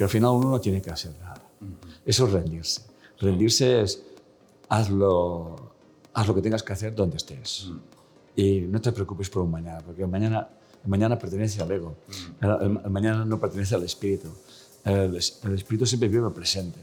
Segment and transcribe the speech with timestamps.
[0.00, 1.42] Porque al final uno no tiene que hacer nada.
[2.06, 2.80] Eso es rendirse.
[3.18, 4.02] Rendirse es
[4.70, 5.74] hazlo,
[6.14, 7.68] haz lo que tengas que hacer donde estés.
[8.34, 10.48] Y no te preocupes por un mañana, porque el mañana,
[10.82, 11.96] el mañana pertenece al ego.
[12.40, 14.28] El, el mañana no pertenece al espíritu.
[14.86, 16.80] El, el espíritu siempre vive el presente.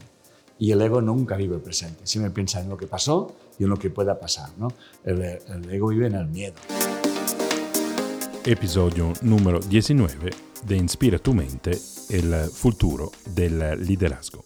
[0.60, 2.06] Y el ego nunca vive el presente.
[2.06, 4.50] Siempre piensa en lo que pasó y en lo que pueda pasar.
[4.56, 4.68] ¿no?
[5.02, 6.54] El, el ego vive en el miedo.
[8.44, 11.78] Episodio número 19 de Inspira tu mente,
[12.10, 14.44] el futuro del liderazgo.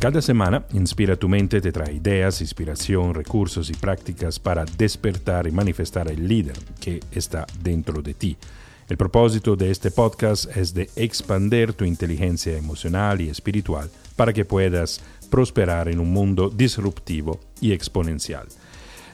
[0.00, 5.50] Cada semana, Inspira tu mente te trae ideas, inspiración, recursos y prácticas para despertar y
[5.50, 8.36] manifestar el líder que está dentro de ti.
[8.88, 14.44] El propósito de este podcast es de expandir tu inteligencia emocional y espiritual para que
[14.44, 18.46] puedas prosperar en un mundo disruptivo y exponencial.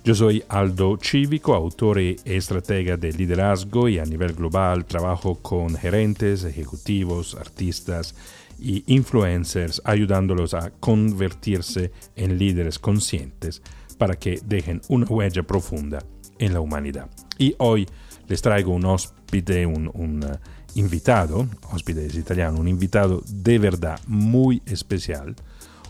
[0.05, 5.75] Yo soy Aldo Cívico, autor y estratega de liderazgo y a nivel global trabajo con
[5.77, 8.15] gerentes, ejecutivos, artistas
[8.61, 13.63] y influencers ayudándolos a convertirse en líderes conscientes
[13.97, 16.05] para que dejen una huella profunda
[16.39, 17.09] en la humanidad.
[17.39, 17.89] Y hoy
[18.29, 20.37] les traigo un hóspede, un, un uh,
[20.75, 25.35] invitado, hóspede es italiano, un invitado de verdad muy especial,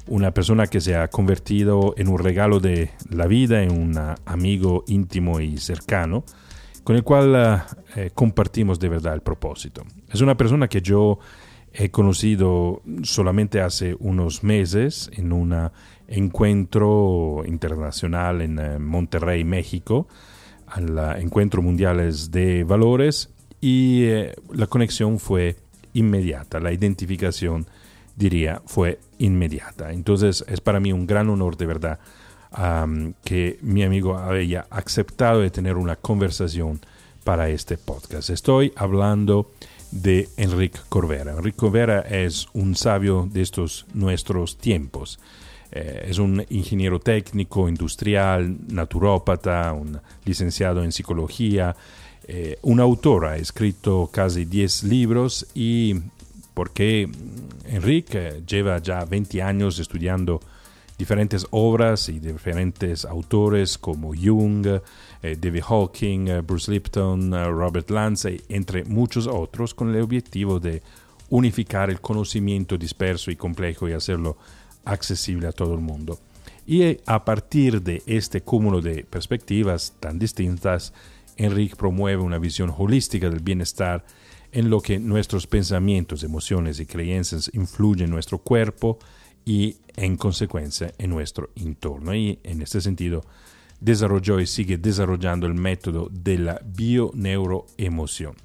[0.06, 4.84] una persona que se ha convertido en un regalo de la vida, en un amigo
[4.86, 6.24] íntimo y cercano,
[6.82, 9.84] con el cual uh, eh, compartimos de verdad el propósito.
[10.10, 11.18] Es una persona que yo
[11.72, 15.70] he conocido solamente hace unos meses en un
[16.06, 20.06] encuentro internacional en eh, Monterrey, México,
[20.66, 25.56] al Encuentro Mundiales de Valores, y eh, la conexión fue
[25.94, 27.66] inmediata, la identificación,
[28.14, 29.92] diría, fue inmediata.
[29.92, 31.98] Entonces es para mí un gran honor de verdad
[33.24, 36.80] que mi amigo haya aceptado de tener una conversación
[37.24, 38.30] para este podcast.
[38.30, 39.50] Estoy hablando
[39.90, 41.32] de Enrique Corvera.
[41.32, 45.18] Enrique Corvera es un sabio de estos nuestros tiempos.
[45.72, 51.74] Eh, es un ingeniero técnico, industrial, naturópata, un licenciado en psicología,
[52.26, 55.96] eh, un autor, ha escrito casi 10 libros y
[56.54, 57.10] porque
[57.66, 60.40] Enrique lleva ya 20 años estudiando
[60.96, 67.90] diferentes obras y diferentes autores como Jung, eh, David Hawking, eh, Bruce Lipton, eh, Robert
[67.90, 70.82] Lance, entre muchos otros, con el objetivo de
[71.30, 74.36] unificar el conocimiento disperso y complejo y hacerlo
[74.84, 76.18] accesible a todo el mundo.
[76.66, 80.92] Y a partir de este cúmulo de perspectivas tan distintas,
[81.36, 84.04] Enrique promueve una visión holística del bienestar
[84.54, 89.00] en lo que nuestros pensamientos, emociones y creencias influyen en nuestro cuerpo
[89.44, 92.14] y en consecuencia en nuestro entorno.
[92.14, 93.24] Y en este sentido,
[93.80, 98.36] desarrolló y sigue desarrollando el método de la bioneuroemoción.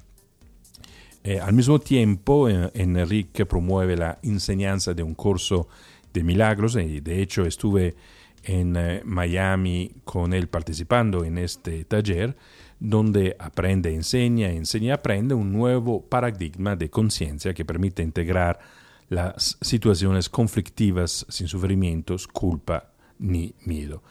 [1.22, 5.68] Eh, al mismo tiempo, eh, Enrique promueve la enseñanza de un curso
[6.12, 7.94] de milagros y de hecho estuve
[8.42, 12.36] en eh, Miami con él participando en este taller
[12.80, 18.58] donde aprende, enseña, enseña, aprende un nuevo paradigma de conciencia que permite integrar
[19.08, 24.02] las situaciones conflictivas sin sufrimientos, culpa ni miedo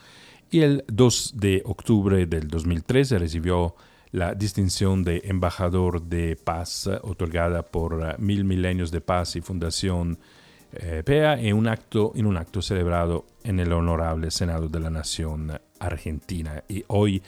[0.52, 3.76] y el 2 de octubre del 2013 recibió
[4.12, 10.18] la distinción de embajador de paz otorgada por eh, Mil Milenios de Paz y Fundación
[10.74, 14.90] eh, PEA en un, acto, en un acto celebrado en el Honorable Senado de la
[14.90, 16.64] Nación Argentina.
[16.68, 17.22] Y hoy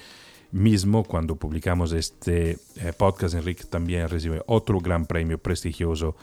[0.51, 6.15] mismo, cuando publicamos este eh, podcast, Enrique también recibe otro gran premio prestigioso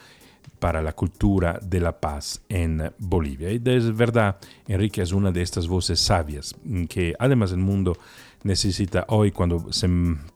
[0.58, 3.52] para la cultura de la paz en Bolivia.
[3.52, 6.54] Y es verdad, Enrique es una de estas voces sabias
[6.88, 7.96] que además el mundo
[8.42, 9.88] necesita hoy cuando se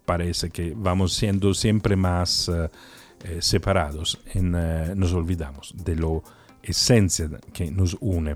[0.05, 2.69] parece que vamos siendo siempre más eh,
[3.25, 4.53] eh, separados, en,
[4.99, 6.23] nos olvidamos de lo
[6.63, 8.35] esencia que nos une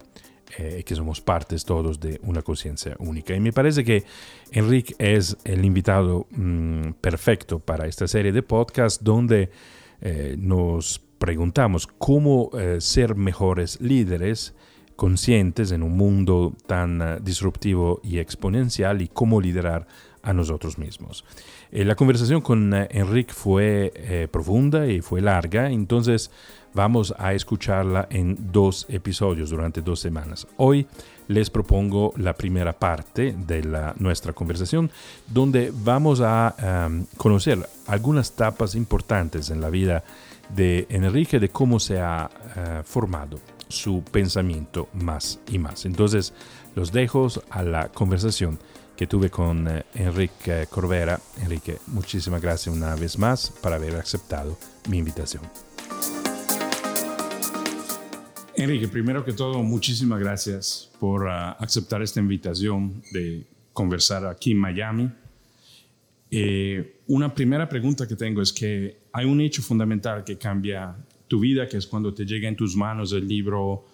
[0.59, 3.35] y que somos partes todos de una conciencia única.
[3.35, 4.05] Y me parece que
[4.53, 9.51] Enrique es el invitado mm, perfecto para esta serie de podcasts donde
[10.37, 14.55] nos preguntamos cómo eh, ser mejores líderes
[14.97, 19.87] conscientes en un mundo tan eh, disruptivo y exponencial y cómo liderar
[20.27, 21.25] a nosotros mismos.
[21.73, 26.31] Eh, la conversación con Enrique fue profunda y fue larga, entonces
[26.75, 30.47] vamos a escucharla en dos episodios durante dos semanas.
[30.59, 30.87] Hoy
[31.29, 34.91] les propongo la primera parte de la, nuestra conversación,
[35.27, 36.55] donde vamos a
[37.17, 40.05] conocer algunas etapas importantes en la vida
[40.49, 43.39] de Enrique de cómo se ha eh, formado
[43.69, 45.87] su pensamiento más y más.
[45.87, 46.33] Entonces,
[46.75, 48.59] los dejo a la conversación
[48.97, 51.21] que tuve con eh, Enrique Corvera.
[51.43, 54.59] Enrique, muchísimas gracias una vez más por haber aceptado
[54.89, 55.43] mi invitación.
[58.55, 63.45] Enrique, primero que todo, muchísimas gracias por uh, aceptar esta invitación de
[63.75, 65.11] conversar aquí en Miami.
[66.31, 70.97] Eh, una primera pregunta que tengo es que hay un hecho fundamental que cambia
[71.29, 73.85] tu vida, que es cuando te llega en tus manos el libro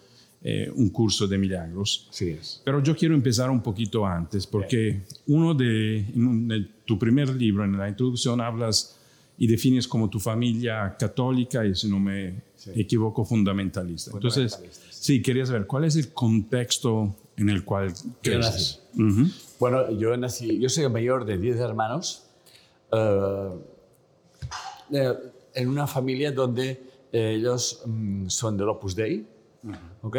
[0.44, 2.08] eh, Un curso de milagros.
[2.10, 2.60] Sí es.
[2.64, 7.78] Pero yo quiero empezar un poquito antes, porque uno de, en tu primer libro, en
[7.78, 8.98] la introducción, hablas
[9.38, 12.72] y defines como tu familia católica y si no me sí.
[12.74, 14.10] equivoco fundamentalista.
[14.14, 14.60] Entonces,
[14.90, 18.82] sí, quería saber cuál es el contexto en el cual creces.
[18.94, 19.32] Uh -huh.
[19.60, 22.24] Bueno, yo nací, yo soy el mayor de 10 hermanos
[22.90, 23.58] uh,
[25.54, 29.24] en una familia donde ellos um, son del Opus Dei,
[29.64, 29.78] uh -huh.
[30.02, 30.16] ¿ok?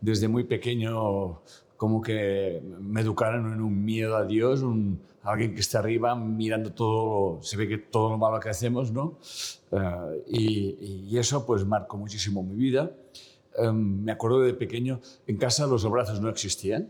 [0.00, 1.40] Desde muy pequeño
[1.76, 6.72] como que me educaron en un miedo a Dios, un, alguien que está arriba mirando
[6.72, 9.18] todo, se ve que todo lo malo que hacemos, ¿no?
[9.70, 12.90] Uh, y, eso pues marcó muchísimo mi vida.
[13.58, 16.88] Um, me acuerdo de pequeño, en casa los abrazos no existían,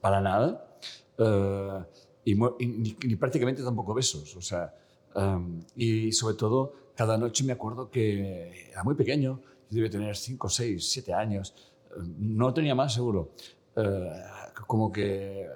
[0.00, 0.78] para nada,
[1.18, 1.84] uh,
[2.24, 4.74] y, ni, prácticamente tampoco besos, o sea,
[5.14, 9.40] um, y sobre todo cada noche me acuerdo que era muy pequeño,
[9.70, 11.54] debía tener 5, 6, 7 años,
[12.18, 13.32] no tenía más seguro.
[13.76, 15.48] Uh, como que,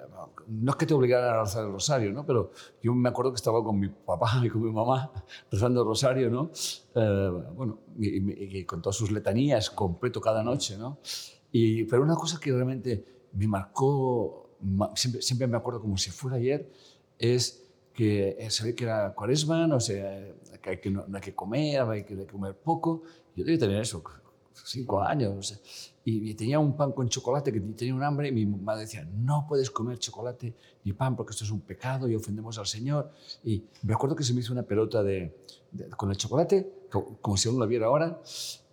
[0.47, 2.25] no es que te obligaran a rezar el rosario, ¿no?
[2.25, 2.51] pero
[2.81, 5.11] yo me acuerdo que estaba con mi papá y con mi mamá
[5.51, 6.51] rezando el rosario, ¿no?
[6.95, 10.99] Uh, bueno, y, y, con todas sus letanías, completo cada noche, ¿no?
[11.51, 14.49] Y, pero una cosa que realmente me marcó,
[14.95, 16.69] siempre, siempre me acuerdo como si fuera ayer,
[17.19, 21.23] es que se ve que era cuaresma, no sé, que, hay que no, no, hay
[21.23, 23.03] que comer, hay que comer poco.
[23.35, 24.03] Yo debía tener eso,
[24.53, 25.59] cinco años, sé
[26.07, 29.47] y tenía un pan con chocolate que tenía un hambre y mi madre decía, no
[29.49, 30.53] puedes comer chocolate
[30.83, 33.09] ni pan porque esto es un pecado y ofendemos al Señor.
[33.43, 35.35] Y me acuerdo que se me hizo una pelota de,
[35.71, 38.21] de con el chocolate, como, como, si aún la viera ahora,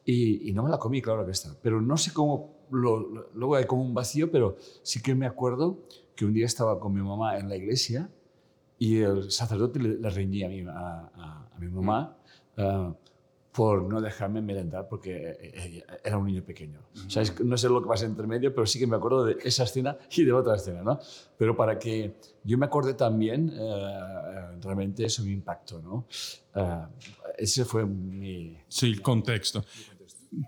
[0.05, 1.57] y, y, no me la comí, claro que está.
[1.63, 5.25] Pero no sé cómo, lo, lo, luego hay como un vacío, pero sí que me
[5.25, 5.79] acuerdo
[6.15, 8.11] que un día estaba con mi mamá en la iglesia
[8.79, 12.15] y el sacerdote le, le reñía a mi, a, a, a mi mamá.
[12.59, 12.93] Uh,
[13.53, 16.81] por no dejarme merendar porque eh, eh, era un niño pequeño.
[16.95, 17.45] Uh -huh.
[17.45, 19.97] no sé lo que pasa entre medio, pero sí que me acuerdo de esa escena
[20.11, 20.99] y de otra escena, ¿no?
[21.37, 23.53] Pero para que yo me acorde también,
[24.61, 26.07] realmente eso me impactó, ¿no?
[27.37, 28.57] Ese fue mi...
[28.69, 29.65] Sí, el contexto.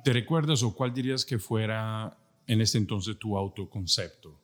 [0.02, 2.16] ¿Te recuerdas o cuál dirías que fuera
[2.46, 4.40] en ese entonces tu autoconcepto?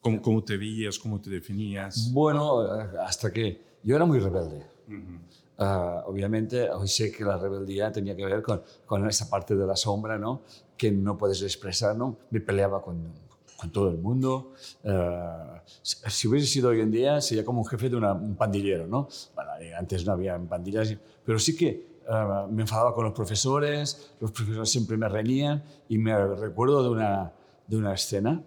[0.00, 2.12] ¿Cómo, cómo te veías, cómo te definías?
[2.12, 2.60] Bueno,
[3.00, 4.66] hasta que yo era muy rebelde.
[4.86, 5.20] Uh -huh.
[5.62, 9.64] Uh, obviamente, hoy sé que la rebeldía tenía que ver con, con, esa parte de
[9.64, 10.42] la sombra, ¿no?
[10.76, 12.16] Que no puedes expresar, ¿no?
[12.30, 13.12] Me peleaba con,
[13.56, 14.54] con todo el mundo.
[14.82, 18.88] Uh, si hubiese sido hoy en día, sería como un jefe de una, un pandillero,
[18.88, 19.06] ¿no?
[19.36, 24.32] Bueno, antes no había pandillas, pero sí que uh, me enfadaba con los profesores, los
[24.32, 27.32] profesores siempre me reñían y me recuerdo de una,
[27.68, 28.42] de una escena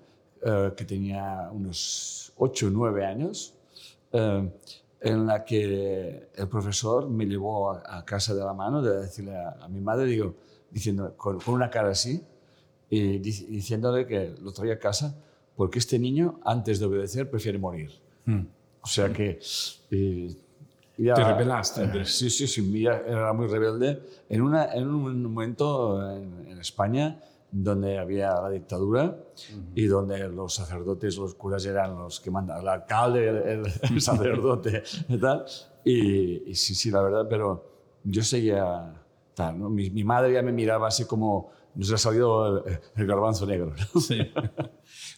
[0.77, 3.55] que tenía unos 8 o 9 años
[5.05, 9.35] en la que el profesor me llevó a, a casa de la mano de decirle
[9.35, 10.33] a, a mi madre, digo,
[10.71, 12.23] diciendo, con, con, una cara así,
[12.89, 15.15] y diciéndole que lo traía a casa
[15.55, 17.91] porque este niño, antes de obedecer, prefiere morir.
[18.25, 18.41] Mm.
[18.81, 19.39] O sea que...
[20.97, 21.83] Ya, ¿Te rebelaste?
[21.83, 24.01] Eh, sí, sí, sí, era muy rebelde.
[24.29, 27.19] En, una, en un momento en, en España
[27.57, 29.71] donde había la dictadura uh -huh.
[29.75, 34.83] y donde los sacerdotes, los curas eran los que mandaban, el alcalde, el, el sacerdote
[35.07, 35.45] y tal.
[35.85, 37.63] Y, y, sí, sí, la verdad, pero
[38.03, 38.93] yo seguía
[39.33, 39.69] tal, ¿no?
[39.69, 43.73] Mi, mi, madre ya me miraba así como nos ha salido el, el garbanzo negro.
[43.93, 44.01] ¿no?
[44.01, 44.19] Sí.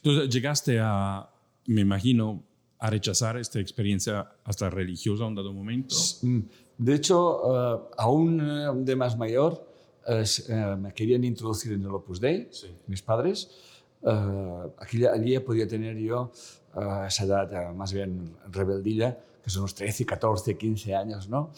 [0.04, 1.30] Entonces llegaste a,
[1.66, 2.44] me imagino,
[2.80, 5.96] a rechazar esta experiencia hasta religiosa en un dado momento.
[6.22, 6.42] Mm,
[6.78, 9.67] de hecho, uh, aún de más mayor,
[10.08, 12.68] eh, me querían introducir en el Opus Dei, sí.
[12.88, 13.50] mis padres.
[14.02, 16.32] Uh, aquí, allí podía tener yo
[16.76, 21.52] uh, esa edad más bien rebeldilla, que son los 13, 14, 15 años, ¿no?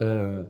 [0.00, 0.44] Uh,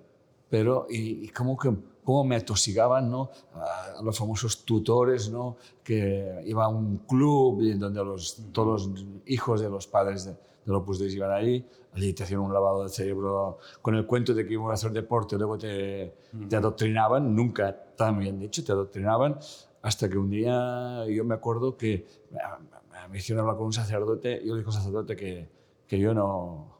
[0.49, 1.71] pero, y, y como que
[2.05, 3.31] cómo me atosigaban, ¿no?
[3.55, 5.57] A los famosos tutores, ¿no?
[5.83, 10.75] Que iba a un club donde los, todos los hijos de los padres de, del
[10.75, 14.47] Opus Dei iban ahí, allí te hacían un lavado de cerebro con el cuento de
[14.47, 16.15] que iban a hacer deporte, luego te,
[16.49, 19.39] te adoctrinaban, nunca tan bien dicho, te adoctrinaban,
[19.83, 22.07] hasta que un día yo me acuerdo que
[23.11, 25.49] me hicieron hablar con un sacerdote, yo le dije al sacerdote que,
[25.87, 26.74] que yo no,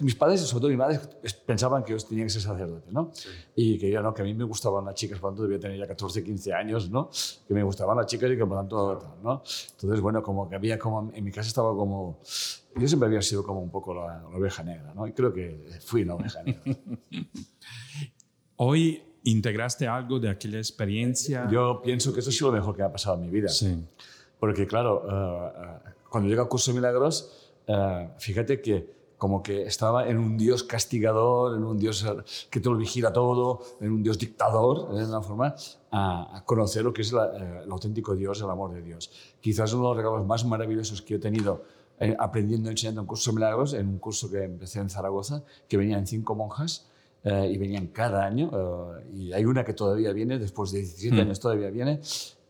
[0.00, 1.00] mis padres, sobre todo mi madre,
[1.46, 3.12] pensaban que yo tenía que ser sacerdote, ¿no?
[3.54, 5.60] Y que yo no, que a mí me gustaban las chicas, por lo tanto debía
[5.60, 7.10] tener ya 14, 15 años, ¿no?
[7.46, 9.42] Que me gustaban las chicas y que por lo tanto, ¿no?
[9.72, 12.20] Entonces, bueno, como que había como, en mi casa estaba como,
[12.76, 15.06] yo siempre había sido como un poco la, la oveja negra, ¿no?
[15.06, 16.62] Y creo que fui una oveja negra.
[18.56, 21.48] Hoy integraste algo de aquella experiencia.
[21.50, 23.48] Yo pienso que eso ha sido lo mejor que me ha pasado en mi vida.
[23.48, 23.82] Sí.
[24.38, 30.08] Porque, claro, uh, cuando llega al curso de milagros, uh, fíjate que como que estaba
[30.08, 32.04] en un Dios castigador, en un Dios
[32.50, 35.54] que te lo vigila todo, en un Dios dictador, de una forma,
[35.92, 39.12] a, conocer lo que es la, uh, el auténtico Dios, el amor de Dios.
[39.40, 41.64] Quizás uno de los regalos más maravillosos que he tenido
[42.00, 45.76] eh, aprendiendo, enseñando en curso de milagros, en un curso que empecé en Zaragoza, que
[45.76, 46.86] venían cinco monjas,
[47.22, 51.14] eh, y venían cada año, eh, y hay una que todavía viene, después de 17
[51.14, 51.20] mm.
[51.20, 52.00] años todavía viene,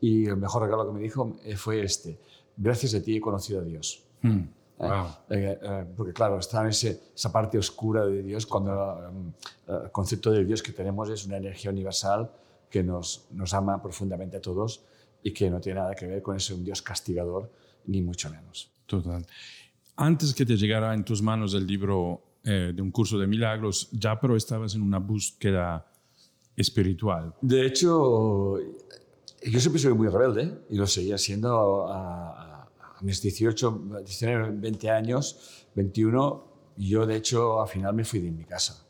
[0.01, 2.21] y el mejor regalo que me dijo eh, fue este,
[2.57, 4.05] gracias a ti he conocido a Dios.
[4.23, 4.43] Mm.
[4.81, 5.09] Wow.
[5.95, 9.13] porque claro, está en ese, esa parte oscura de Dios, cuando
[9.69, 12.31] el concepto de Dios que tenemos es una energía universal
[12.71, 14.83] que nos, nos ama profundamente a todos
[15.23, 17.53] y que no tiene nada que ver con ese un Dios castigador,
[17.87, 18.71] ni mucho menos.
[18.87, 19.27] Total.
[19.97, 23.89] Antes que te llegara en tus manos el libro eh, de un curso de milagros,
[23.93, 25.87] ya pero estabas en una búsqueda
[26.57, 27.35] espiritual.
[27.43, 32.50] De hecho, yo siempre soy muy rebelde y lo seguía siendo a, a,
[33.01, 36.45] a mis 18, 19, 20 años, 21.
[36.77, 38.87] Yo, de hecho, al final me fui de mi casa.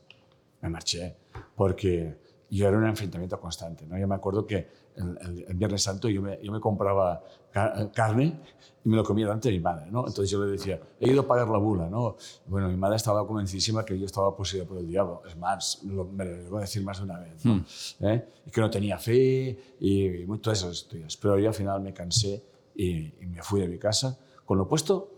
[0.63, 1.17] Me marché
[1.55, 2.19] porque
[2.51, 3.87] yo era un enfrentamiento constante.
[3.87, 3.99] ¿no?
[3.99, 7.91] Yo me acuerdo que el, el, el Viernes Santo yo me, yo me compraba car
[7.93, 8.41] carne
[8.85, 9.91] y me lo comía delante de mi madre.
[9.91, 10.01] ¿no?
[10.01, 11.89] Entonces yo le decía, he ido a pagar la bula.
[11.89, 12.17] ¿no?
[12.47, 15.23] Bueno, mi madre estaba convencidísima que yo estaba poseído por el diablo.
[15.27, 17.45] Es más, lo, me lo voy a decir más de una vez.
[17.45, 17.55] ¿no?
[17.55, 17.65] Hmm.
[18.01, 18.29] ¿Eh?
[18.47, 21.17] Y que no tenía fe y, y todas esas historias.
[21.17, 22.50] Pero yo al final me cansé
[22.81, 25.13] y, y me fui de mi casa con lo puesto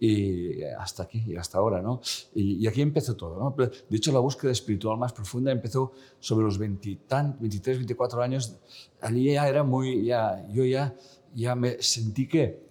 [0.00, 2.00] y hasta aquí, y hasta ahora, ¿no?
[2.32, 3.56] Y, y, aquí empezó todo, ¿no?
[3.56, 6.98] De hecho, la búsqueda espiritual más profunda empezó sobre los 20,
[7.40, 8.56] 23, 24 años.
[9.00, 10.94] Allí ya era muy, ya, yo ya,
[11.34, 12.62] ya me sentí que,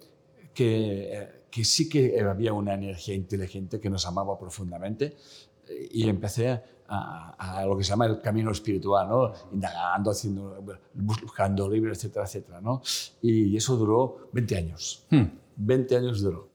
[0.53, 5.17] que, que sí que había una energía inteligente que nos amaba profundamente
[5.91, 9.33] y empecé a, a, lo que se llama el camino espiritual, ¿no?
[9.51, 10.63] indagando, haciendo,
[10.93, 12.61] buscando libros, etcétera, etcétera.
[12.61, 12.81] ¿no?
[13.21, 15.05] Y eso duró 20 años.
[15.09, 15.25] Hmm.
[15.57, 16.49] 20 años duró.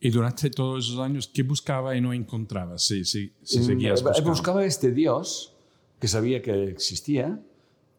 [0.00, 2.78] Y durante todos esos años, ¿qué buscaba y no encontraba?
[2.78, 4.30] Si, si, si seguías buscando.
[4.30, 5.54] Buscaba este Dios
[5.98, 7.40] que sabía que existía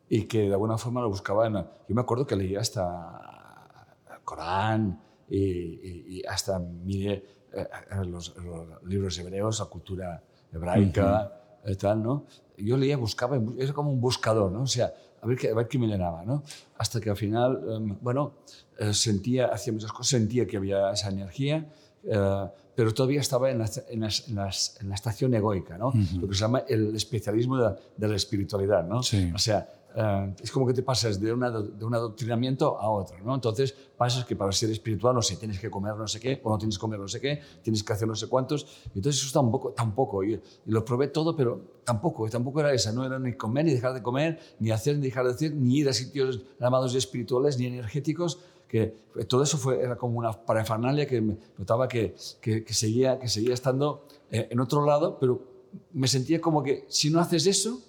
[0.09, 1.47] y que de alguna forma lo buscaba.
[1.47, 7.67] En, yo me acuerdo que leía hasta el Corán y, y, y hasta miré eh,
[8.05, 11.36] los, los, libros hebreos, la cultura hebraica, uh -huh.
[11.75, 12.25] Tal, ¿no?
[12.57, 14.63] Yo leía, buscaba, era como un buscador, ¿no?
[14.63, 16.43] O sea, a ver qué, a ver qué me llenaba, ¿no?
[16.77, 18.33] Hasta que al final, um, bueno,
[18.79, 21.65] eh, sentía, hacía muchas cosas, sentía que había esa energía,
[22.03, 22.45] eh,
[22.75, 25.87] pero todavía estaba en la, en, las, en, las, en la estación egoica, ¿no?
[25.87, 26.21] Uh -huh.
[26.21, 29.01] Lo que se llama el especialismo de, de la espiritualidad, ¿no?
[29.01, 29.31] Sí.
[29.33, 33.17] O sea, Uh, es como que te pasas de, una, de un adoctrinamiento a otro,
[33.25, 33.33] ¿no?
[33.33, 36.51] Entonces pasas que para ser espiritual, no sé, tienes que comer no sé qué, o
[36.51, 39.33] no tienes que comer no sé qué, tienes que hacer no sé cuántos, entonces eso
[39.33, 43.33] tampoco, tampoco, y, y lo probé todo, pero tampoco, tampoco era esa, no era ni
[43.33, 46.43] comer ni dejar de comer, ni hacer ni dejar de hacer, ni ir a sitios
[46.59, 48.37] llamados espirituales ni energéticos,
[48.67, 48.93] que
[49.27, 51.21] todo eso fue, era como una parafernalia que
[51.57, 55.41] notaba que, que, que, seguía, que seguía estando eh, en otro lado, pero
[55.93, 57.81] me sentía como que si no haces eso,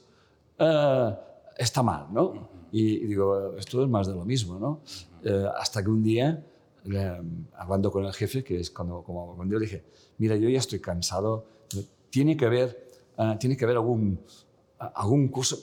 [0.58, 2.24] uh, está mal, ¿no?
[2.24, 4.80] Uh y, digo, esto es más de lo mismo, ¿no?
[5.24, 6.44] Uh eh, hasta que un día,
[7.56, 9.82] hablando con el jefe, que es cuando, como cuando yo dije,
[10.18, 11.44] mira, yo ya estoy cansado,
[12.08, 12.88] tiene que haber,
[13.18, 14.20] uh, tiene que haber algún,
[14.78, 15.58] algún curso,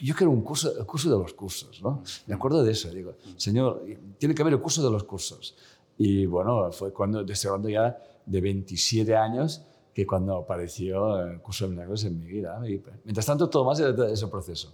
[0.00, 2.02] yo quiero un curso, curso de los cursos, ¿no?
[2.26, 3.84] Me acuerdo de eso, digo, señor,
[4.18, 5.56] tiene que haber el curso de los cursos.
[5.96, 9.62] Y bueno, fue cuando, estoy hablando ya de 27 años,
[9.92, 12.60] que cuando apareció el curso de milagros en mi vida.
[12.68, 14.72] Y, mientras tanto, todo más era ese proceso.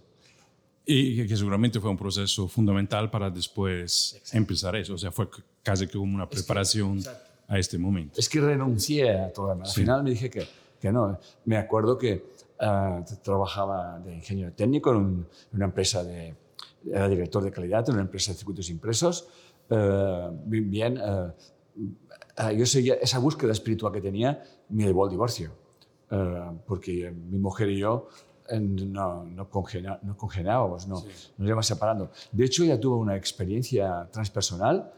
[0.86, 4.36] Y que seguramente fue un proceso fundamental para después Exacto.
[4.36, 4.94] empezar eso.
[4.94, 5.28] O sea, fue
[5.62, 7.14] casi como una preparación es que,
[7.48, 8.20] a este momento.
[8.20, 9.52] Es que renuncié a todo.
[9.52, 9.80] Al sí.
[9.80, 10.46] final me dije que,
[10.78, 11.18] que no.
[11.46, 12.26] Me acuerdo que
[12.60, 16.34] uh, trabajaba de ingeniero técnico en, un, en, una empresa de...
[16.86, 19.26] Era director de calidad en una empresa de circuitos impresos.
[19.70, 25.50] Uh, bien, uh, yo seguía esa búsqueda espiritual que tenía, me llevó al divorcio.
[26.66, 28.08] porque mi mujer y yo
[28.50, 31.08] no, no, congena, no congenábamos, no, sí.
[31.38, 32.10] nos íbamos separando.
[32.32, 34.92] De hecho, ella tuvo una experiencia transpersonal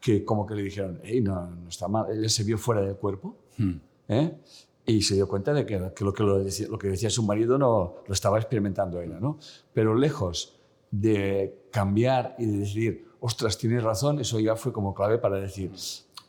[0.00, 2.96] que como que le dijeron, hey, no, no está mal, ella se vio fuera del
[2.96, 3.72] cuerpo hmm.
[4.08, 4.38] ¿eh?
[4.86, 7.22] y se dio cuenta de que, que, lo, que lo, decía, lo, que decía, su
[7.22, 9.38] marido no lo estaba experimentando ella, ¿no?
[9.72, 10.58] Pero lejos
[10.90, 15.70] de cambiar y de decir, ostras, tienes razón, eso ya fue como clave para decir,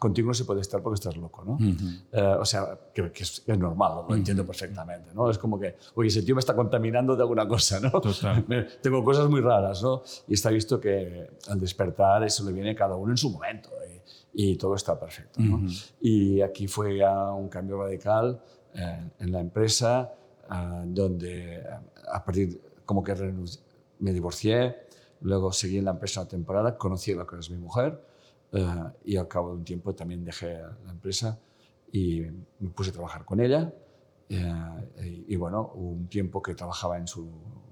[0.01, 1.59] contigo no se puede estar porque estás loco, ¿no?
[2.11, 5.29] Eh, o sea, que, es, normal, lo entiendo perfectamente, ¿no?
[5.29, 8.01] Es como que, oye, ese tío me está contaminando de alguna cosa, ¿no?
[8.81, 10.01] Tengo cosas muy raras, ¿no?
[10.27, 13.69] Y está visto que al despertar eso le viene a cada uno en su momento
[14.33, 15.67] y, todo está perfecto, ¿no?
[15.99, 18.41] Y aquí fue ya un cambio radical
[18.73, 20.11] eh, en la empresa,
[20.51, 21.63] eh, donde
[22.11, 23.13] a partir, como que
[23.99, 24.77] me divorcié,
[25.21, 28.10] luego seguí en la empresa una temporada, conocí a la que es mi mujer,
[28.51, 28.65] eh,
[29.05, 31.39] y al cabo de un tiempo también dejé la empresa
[31.91, 32.21] y
[32.59, 33.73] me puse a trabajar con ella.
[34.29, 37.29] Eh, y, bueno, hubo un tiempo que trabajaba en su,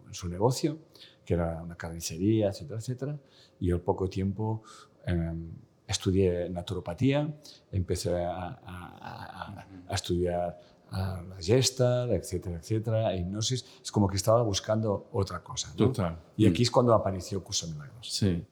[0.07, 0.77] en su, negocio,
[1.23, 3.19] que era una carnicería, etcétera, etcétera.
[3.59, 4.63] Y al poco tiempo
[5.05, 5.51] em,
[5.87, 7.33] estudié naturopatía,
[7.71, 10.59] empecé a, a, a estudiar
[10.91, 13.63] la gesta, etcétera, etcétera, hipnosis.
[13.81, 15.73] Es como que estaba buscando otra cosa.
[15.75, 16.19] Total.
[16.35, 18.11] Y aquí es cuando apareció Curso Milagros.
[18.11, 18.45] Sí.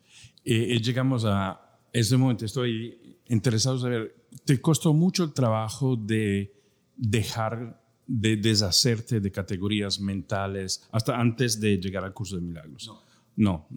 [0.44, 1.67] y llegamos a,
[2.00, 6.54] ese momento estoy interesado en saber, ¿te costó mucho el trabajo de
[6.96, 12.88] dejar de deshacerte de categorías mentales hasta antes de llegar al curso de milagros?
[12.88, 13.02] No.
[13.36, 13.68] no.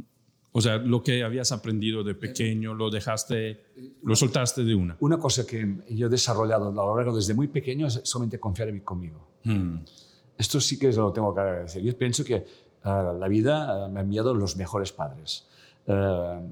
[0.53, 3.67] O sea, lo que habías aprendido de pequeño, lo dejaste,
[4.03, 4.97] lo soltaste de una.
[4.99, 8.69] Una cosa que yo he desarrollado a lo largo desde muy pequeño es solamente confiar
[8.69, 9.29] en mí conmigo.
[9.45, 9.79] Hmm.
[10.37, 11.83] Esto sí que lo tengo que agradecer.
[11.83, 12.45] Yo pienso que
[12.83, 15.47] ah, la vida ah, me ha enviado los mejores padres.
[15.87, 16.49] Uh,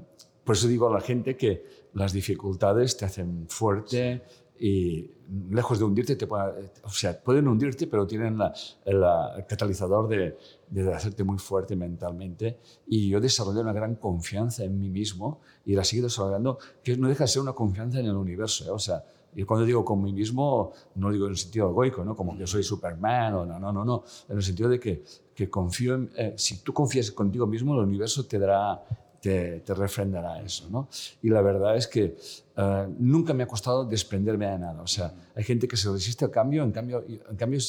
[0.49, 1.63] por eso digo a la gente que
[1.93, 4.23] las dificultades te hacen fuerte
[4.59, 5.11] y
[5.51, 8.39] lejos de hundirte, te pueden, o sea, pueden hundirte, pero tienen
[8.83, 9.03] el
[9.47, 10.39] catalizador de,
[10.71, 12.57] de, hacerte muy fuerte mentalmente.
[12.87, 17.09] Y yo desarrollé una gran confianza en mí mismo y la sigo desarrollando, que no
[17.09, 18.65] deja de ser una confianza en el universo.
[18.65, 18.71] ¿eh?
[18.71, 19.03] O sea,
[19.35, 22.15] y cuando digo con mí mismo, no digo en el sentido egoico, ¿no?
[22.15, 25.03] como que soy Superman, o no, no, no, no, en el sentido de que,
[25.35, 28.83] que confío en, eh, si tú confías contigo mismo, el universo te dará
[29.21, 30.67] te, refrendará eso.
[30.69, 30.89] ¿no?
[31.21, 32.15] Y la verdad es que
[32.55, 34.81] eh, nunca me ha costado desprenderme de nada.
[34.81, 37.59] O sea, hay gente que se resiste al cambio, en cambio, en, cambio,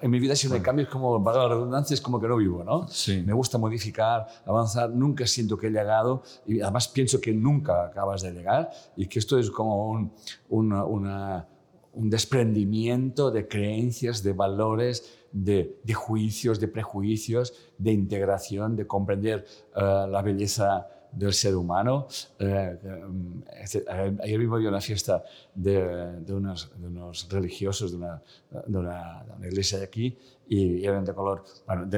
[0.00, 2.36] en mi vida si no hay cambios, como, valga la redundancia, es como que no
[2.36, 2.64] vivo.
[2.64, 2.86] ¿no?
[3.24, 8.22] Me gusta modificar, avanzar, nunca siento que he llegado y además pienso que nunca acabas
[8.22, 10.12] de llegar y que esto es como un,
[10.48, 11.48] una, una,
[11.92, 19.46] un desprendimiento de creencias, de valores, de, de, juicios, de prejuicios, de integración, de comprender
[19.76, 22.06] uh, la belleza del ser humano.
[22.38, 25.22] Eh, eh, ayer mismo vi una fiesta
[25.54, 28.22] de, de, unos, de unos, religiosos de una,
[28.66, 30.16] de, una, una, iglesia de aquí
[30.48, 31.88] y, eran de color bueno,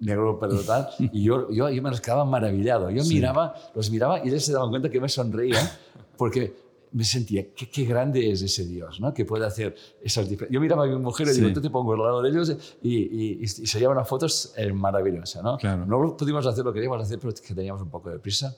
[0.00, 2.90] negro pero tal, y yo, yo, yo, me los quedaba maravillado.
[2.90, 5.58] Yo miraba, los miraba y ellos se daban cuenta que me sonreía
[6.16, 9.12] porque me sentía, qué, qué, grande es ese Dios, ¿no?
[9.12, 10.54] que puede hacer esas diferencias.
[10.54, 12.96] Yo miraba a mi mujer y digo, tú te pongo al lado de ellos y,
[12.96, 15.42] y, y, se llevan unas fotos eh, maravillosas.
[15.42, 15.56] ¿no?
[15.56, 15.86] Claro.
[15.86, 18.56] no pudimos hacer lo que queríamos hacer, pero que teníamos un poco de prisa.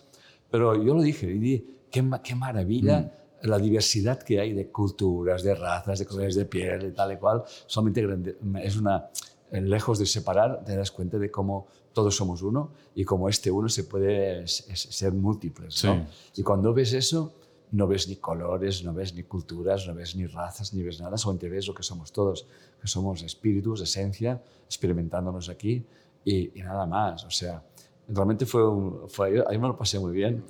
[0.50, 3.12] Pero yo lo dije y dije, qué, qué maravilla
[3.42, 3.46] mm.
[3.48, 7.16] la diversidad que hay de culturas, de razas, de colores de piel y tal y
[7.16, 7.42] cual.
[7.66, 9.10] Solamente es una,
[9.50, 13.50] eh, lejos de separar, te das cuenta de cómo todos somos uno y cómo este
[13.50, 15.84] uno se puede ser múltiples.
[15.84, 16.06] ¿no?
[16.36, 17.34] Y cuando ves eso,
[17.72, 21.16] no ves ni colores, no ves ni culturas, no ves ni razas, ni ves nada,
[21.16, 22.46] solamente ves lo que somos todos,
[22.80, 25.84] que somos espíritus, esencia, experimentándonos aquí
[26.24, 27.24] y, nada más.
[27.24, 27.62] O sea,
[28.08, 30.44] realmente fue, un, fue ahí me lo pasé muy bien.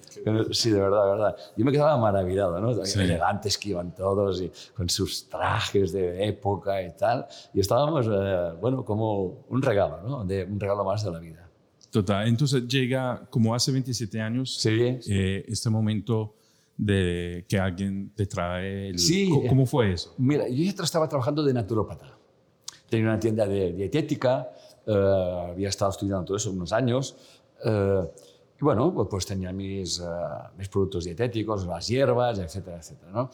[0.53, 1.37] Sí, de verdad, de verdad.
[1.57, 2.71] Yo me quedaba maravillado, ¿no?
[2.71, 7.27] Elegantes que iban todos y con sus trajes de época y tal.
[7.53, 10.25] Y estábamos, eh, bueno, como un regalo, ¿no?
[10.25, 11.47] De, un regalo más de la vida.
[11.91, 12.27] Total.
[12.29, 16.35] Entonces llega, como hace 27 años, sí, eh, este momento
[16.81, 18.99] de que alguien te trae el...
[18.99, 19.31] Sí.
[19.49, 20.15] ¿Cómo fue eso?
[20.17, 22.17] Mira, yo ya estaba trabajando de naturópata.
[22.89, 24.51] Tenía una tienda de dietética,
[24.87, 27.17] uh, había estado estudiando todo eso unos años.
[27.63, 28.05] Uh,
[28.59, 30.07] y bueno, pues, pues tenía mis, uh,
[30.57, 33.13] mis, productos dietéticos, las hierbas, etcétera, etcétera.
[33.13, 33.31] ¿no?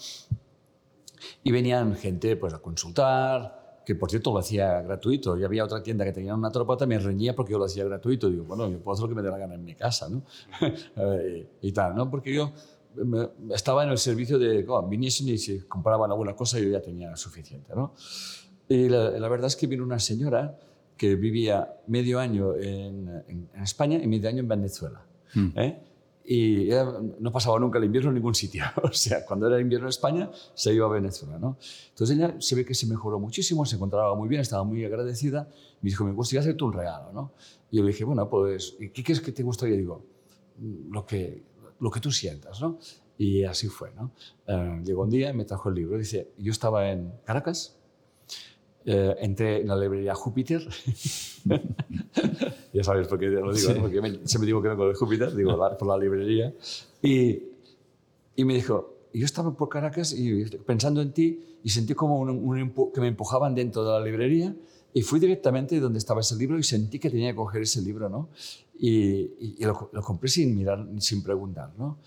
[1.44, 5.38] Y venían gente pues, a consultar, que por cierto lo hacía gratuito.
[5.38, 8.28] Y había otra tienda que tenía una naturópata, me reñía porque yo lo hacía gratuito.
[8.28, 10.22] Digo, bueno, yo puedo hacer lo que me dé la gana en mi casa, ¿no?
[11.22, 12.11] y, y tal, ¿no?
[12.11, 12.52] Porque yo
[13.54, 17.14] estaba en el servicio de, oh, viniesen y si compraban alguna cosa yo ya tenía
[17.16, 17.74] suficiente.
[17.74, 17.94] ¿no?
[18.68, 20.59] Y la, verdad es que vino una señora
[20.96, 25.04] que vivía medio año en, en, España y medio año en Venezuela.
[25.35, 25.48] Hmm.
[25.56, 25.82] ¿eh?
[26.28, 26.70] Y
[27.20, 28.64] no pasaba nunca el invierno en ningún sitio.
[28.82, 31.38] O sea, cuando era invierno en España, se iba a Venezuela.
[31.38, 31.56] ¿no?
[31.90, 35.48] Entonces ella se ve que se mejoró muchísimo, se encontraba muy bien, estaba muy agradecida.
[35.82, 37.12] Me dijo, me gustaría hacerte un regalo.
[37.12, 37.32] ¿no?
[37.70, 39.76] Y yo le dije, bueno, pues, ¿qué quieres que te gustaría?
[39.76, 40.04] Y digo,
[40.90, 41.44] lo que,
[41.81, 42.79] lo que tú sientas, ¿no?
[43.19, 44.12] Y así fue, ¿no?
[44.47, 45.99] Eh, llegó un día y me trajo el libro.
[45.99, 47.79] Dice, yo estaba en Caracas,
[48.85, 50.62] eh, entré en la librería Júpiter.
[52.73, 53.81] ya sabes por qué lo digo, ¿no?
[53.81, 56.55] porque me, siempre digo que vengo de Júpiter, digo, por la librería.
[57.03, 57.43] Y,
[58.37, 62.31] y me dijo, yo estaba por Caracas y pensando en ti y sentí como un,
[62.31, 64.55] un que me empujaban dentro de la librería
[64.96, 68.09] y fui directamente donde estaba ese libro y sentí que tenía que coger ese libro,
[68.09, 68.30] ¿no?
[68.78, 71.98] Y, y, lo, lo, compré sin mirar, sin preguntar, ¿no?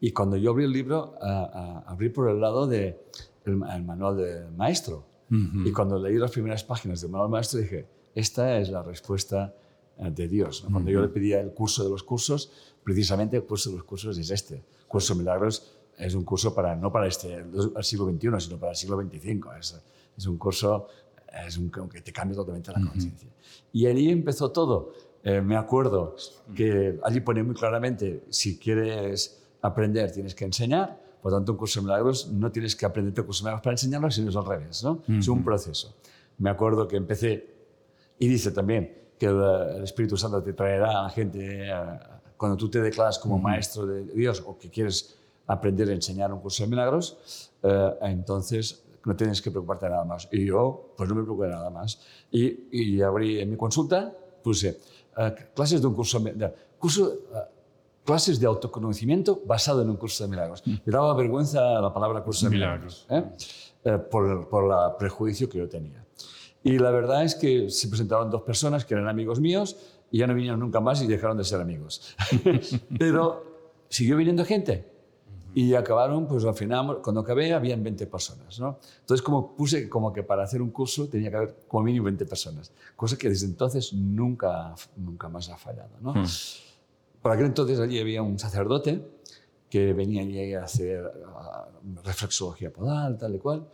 [0.00, 2.96] Y cuando yo abrí el libro, abrí por el lado del
[3.44, 5.04] de el, manual del maestro.
[5.28, 9.54] Y cuando leí las primeras páginas del manual del maestro dije, esta es la respuesta
[9.98, 10.64] eh, de Dios.
[10.72, 12.50] Cuando yo le pedía el curso de los cursos,
[12.82, 14.54] precisamente el curso de los cursos es este.
[14.54, 18.58] El curso de milagros es un curso para, no para este, el siglo XXI, sino
[18.58, 19.58] para el siglo XXV.
[19.60, 19.82] Es,
[20.16, 20.86] es un curso
[21.46, 23.28] es un, que te cambia totalmente la conciencia.
[23.72, 24.92] Y allí empezó todo.
[25.22, 26.16] Eh, me acuerdo
[26.54, 30.98] que allí pone muy claramente, si quieres aprender, tienes que enseñar.
[31.20, 33.74] Por tanto, un curso de milagros no tienes que aprender un curso de milagros para
[33.74, 34.84] enseñarlo, sino es al revés.
[34.84, 35.02] ¿no?
[35.08, 35.94] Es un proceso.
[36.38, 37.46] Me acuerdo que empecé,
[38.18, 41.68] y dice también que el, Espíritu Santo te traerá a la gente,
[42.36, 46.40] cuando tú te declaras como maestro de Dios o que quieres aprender a enseñar un
[46.40, 50.28] curso de milagros, eh, entonces no tienes que preocuparte de nada más.
[50.32, 52.00] Y yo, pues no me preocupé de nada más.
[52.30, 54.78] Y, y abrí en mi consulta, puse
[55.16, 57.36] uh, clases de un curso, de, curso uh,
[58.04, 60.62] clases de autoconocimiento basado en un curso de milagros.
[60.64, 60.74] Mm.
[60.84, 63.38] Me daba vergüenza la palabra curso de milagros, milagros
[63.84, 63.92] ¿eh?
[63.92, 66.04] Eh, por, por el prejuicio que yo tenía.
[66.62, 69.76] Y la verdad es que se presentaron dos personas que eran amigos míos
[70.10, 72.16] y ya no vinieron nunca más y dejaron de ser amigos.
[72.98, 73.44] Pero
[73.88, 74.97] siguió viniendo gente
[75.58, 78.60] y acabaron, pues al final, cuando acabé, habían 20 personas.
[78.60, 78.78] ¿no?
[79.00, 82.26] Entonces, como puse como que para hacer un curso tenía que haber como mínimo 20
[82.26, 85.90] personas, cosa que desde entonces nunca, nunca más ha fallado.
[86.00, 86.14] ¿no?
[86.14, 86.26] Hmm.
[87.20, 89.04] Por aquel entonces allí había un sacerdote
[89.68, 91.10] que venía allí a hacer
[92.04, 93.66] reflexología podal, tal y cual,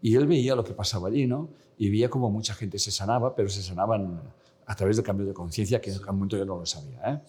[0.00, 1.50] y él veía lo que pasaba allí, ¿no?
[1.76, 4.22] Y veía como mucha gente se sanaba, pero se sanaban
[4.64, 6.98] a través del cambio de conciencia, que en aquel momento yo no lo sabía.
[7.12, 7.20] ¿eh?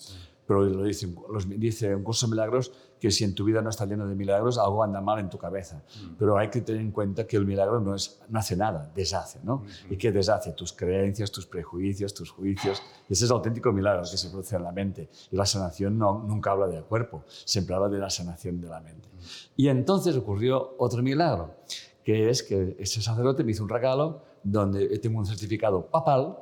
[0.48, 3.70] Pero lo dice, los, dice un curso de milagros que si en tu vida no
[3.70, 5.76] está lleno de milagros, algo anda mal en tu cabeza.
[5.78, 6.16] Mm.
[6.18, 9.40] Pero hay que tener en cuenta que el milagro no, es, no hace nada, deshace,
[9.44, 9.62] ¿no?
[9.62, 9.92] Mm-hmm.
[9.92, 10.54] ¿Y qué deshace?
[10.54, 12.82] Tus creencias, tus prejuicios, tus juicios.
[13.10, 15.10] ese es el auténtico milagro que se produce en la mente.
[15.32, 18.80] Y la sanación no, nunca habla del cuerpo, siempre habla de la sanación de la
[18.80, 19.08] mente.
[19.10, 19.20] Mm.
[19.58, 21.56] Y entonces ocurrió otro milagro,
[22.04, 26.38] que es que ese sacerdote me hizo un regalo donde tengo un certificado papal,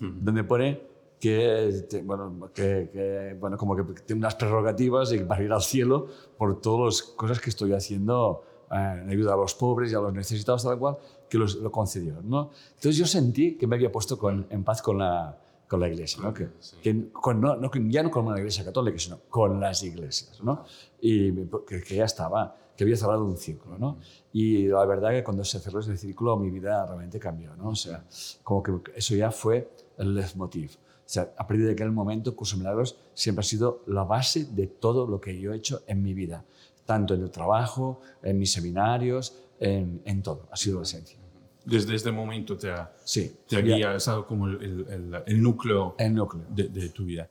[0.00, 0.24] mm.
[0.24, 0.91] donde pone
[1.22, 6.60] que, bueno, que, bueno, como que tiene unas prerrogativas y para ir al cielo por
[6.60, 10.12] todas las cosas que estoy haciendo eh, en ayuda a los pobres y a los
[10.12, 10.96] necesitados, tal cual,
[11.28, 12.20] que los, lo concedió.
[12.22, 12.50] ¿no?
[12.70, 16.20] Entonces yo sentí que me había puesto con, en paz con la, con la iglesia,
[16.24, 16.34] ¿no?
[16.34, 16.48] Que,
[16.82, 20.64] que con, no, no, ya no con una iglesia católica, sino con las iglesias, ¿no?
[21.00, 21.32] Y
[21.68, 23.98] que, que, ya estaba, que había cerrado un círculo, ¿no?
[24.32, 27.68] Y la verdad que cuando se cerró ese círculo mi vida realmente cambió, ¿no?
[27.68, 28.04] O sea,
[28.42, 30.76] como que eso ya fue el leitmotiv.
[31.12, 34.66] O sea, a partir de aquel momento, Curso Milagros siempre ha sido la base de
[34.66, 36.46] todo lo que yo he hecho en mi vida,
[36.86, 40.48] tanto en el trabajo, en mis seminarios, en, en todo.
[40.50, 41.18] Ha sido la esencia.
[41.66, 46.14] Desde este momento te, ha, sí, te había estado como el, el, el, núcleo, el
[46.14, 46.46] núcleo.
[46.48, 47.28] De, de, tu vida.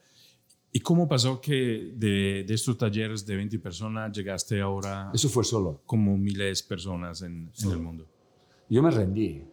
[0.71, 5.09] ¿Y cómo pasó que de, de, estos talleres de 20 personas llegaste ahora?
[5.11, 5.81] Eso fue solo.
[5.87, 8.05] Como miles de personas en, en el mundo.
[8.69, 9.43] Yo me rendí.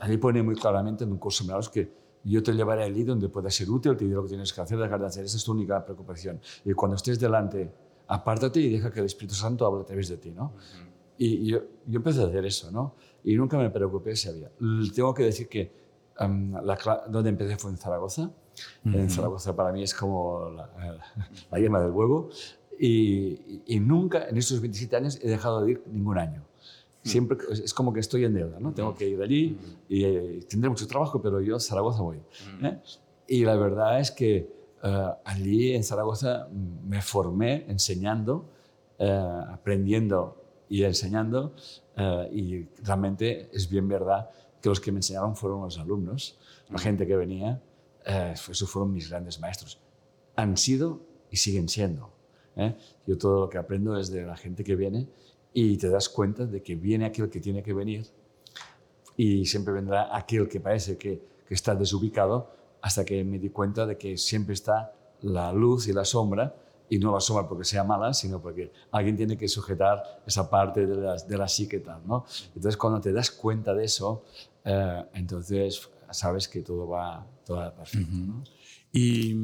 [0.00, 3.50] Ahí pone muy claramente en un curso de que yo te llevaré allí donde pueda
[3.50, 5.24] ser útil, te diré lo que tienes que hacer, dejar de hacer.
[5.24, 6.40] Esa es tu única preocupación.
[6.64, 7.70] Y cuando estés delante,
[8.08, 10.54] apártate y deja que el Espíritu Santo hable a través de ti, ¿no?
[11.16, 12.96] Y yo, yo, empecé a hacer eso, ¿no?
[13.22, 14.50] Y nunca me preocupé si había.
[14.94, 15.72] Tengo que decir que
[16.18, 18.30] um, la, donde empecé fue en Zaragoza.
[18.84, 20.70] En Zaragoza para mí es como la,
[21.50, 22.30] la yema del huevo.
[22.78, 26.42] Y, y, nunca en estos 27 años he dejado de ir ningún año.
[27.04, 28.72] Siempre es como que estoy en deuda, ¿no?
[28.72, 29.58] Tengo que ir allí
[29.90, 32.22] y eh, tendré mucho trabajo, pero yo a Zaragoza voy.
[32.62, 32.78] ¿eh?
[33.28, 34.50] Y la verdad es que
[34.82, 38.46] eh, allí en Zaragoza me formé enseñando,
[38.98, 41.54] aprendiendo y enseñando,
[42.32, 44.30] y realmente es bien verdad
[44.62, 46.38] que los que me enseñaron fueron los alumnos,
[46.70, 47.60] la gente que venía,
[48.06, 49.78] esos fueron mis grandes maestros.
[50.36, 52.10] Han sido y siguen siendo.
[53.06, 55.06] Yo todo lo que aprendo es de la gente que viene
[55.54, 58.04] y te das cuenta de que viene aquel que tiene que venir
[59.16, 62.50] y siempre vendrá aquel que parece que, que está desubicado
[62.82, 66.54] hasta que me di cuenta de que siempre está la luz y la sombra
[66.90, 70.86] y no la sombra porque sea mala, sino porque alguien tiene que sujetar esa parte
[70.86, 72.26] de la, de la psique tal, ¿no?
[72.48, 74.24] Entonces, cuando te das cuenta de eso,
[74.64, 78.44] eh, entonces sabes que todo va, todo va perfecto, ¿no?
[78.92, 79.34] Y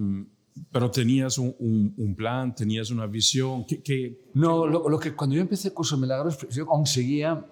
[0.72, 3.64] pero tenías un, un, plan, tenías una visión.
[3.64, 7.44] ¿Qué, no, lo, lo, que cuando yo empecé el curso de milagros, yo aún seguía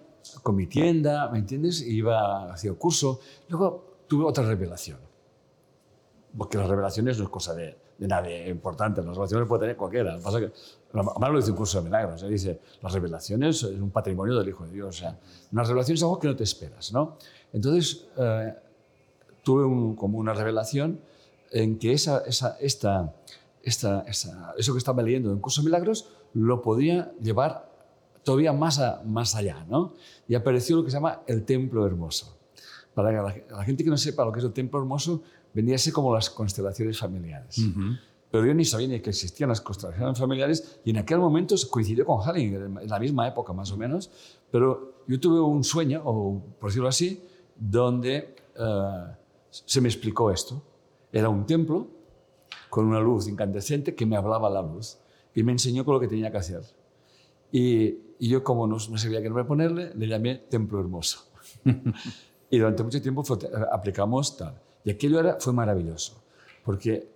[0.42, 1.80] con mi tienda, ¿me entiendes?
[1.82, 3.20] Iba hacia el curso.
[3.48, 4.98] Luego tuve otra revelación.
[6.36, 9.00] Porque las revelaciones no es cosa de, de nadie importante.
[9.00, 10.12] Las revelaciones puede tener cualquiera.
[10.12, 10.52] Lo que pasa es que,
[10.92, 12.22] además lo dice un curso de milagros.
[12.22, 12.28] ¿eh?
[12.28, 14.88] Dice, las revelaciones es un patrimonio del Hijo de Dios.
[14.88, 15.18] O sea,
[15.52, 16.92] una revelación es algo que no te esperas.
[16.92, 17.16] ¿no?
[17.52, 18.54] Entonces, eh,
[19.42, 21.00] tuve un, como una revelación
[21.50, 23.14] en que esa, esa, esta,
[23.62, 27.70] esta, esta, eso que estaba leyendo en Curso de Milagros lo podía llevar
[28.22, 29.64] todavía más, a, más allá.
[29.68, 29.94] ¿no?
[30.28, 32.36] Y apareció lo que se llama el Templo Hermoso.
[32.94, 35.22] Para la, la, gente que no sepa lo que es el Templo Hermoso,
[35.54, 37.58] vendría a ser como las constelaciones familiares.
[37.58, 37.98] Uh -huh.
[38.30, 42.04] Pero yo ni sabía ni que existían las constelaciones familiares y en aquel momento coincidió
[42.04, 44.10] con Halley, en la misma época más o menos.
[44.50, 47.22] Pero yo tuve un sueño, o por decirlo así,
[47.56, 49.14] donde uh,
[49.50, 50.62] se me explicó esto.
[51.12, 51.88] Era un templo
[52.70, 54.98] con una luz incandescente que me hablaba la luz
[55.34, 56.62] y me enseñó con lo que tenía que hacer.
[57.50, 61.30] Y, y yo, como no, no, sabía qué nombre ponerle, le llamé Templo Hermoso.
[62.50, 63.38] y durante mucho tiempo fue,
[63.72, 64.60] aplicamos tal.
[64.84, 66.22] Y aquello era, fue maravilloso,
[66.64, 67.08] porque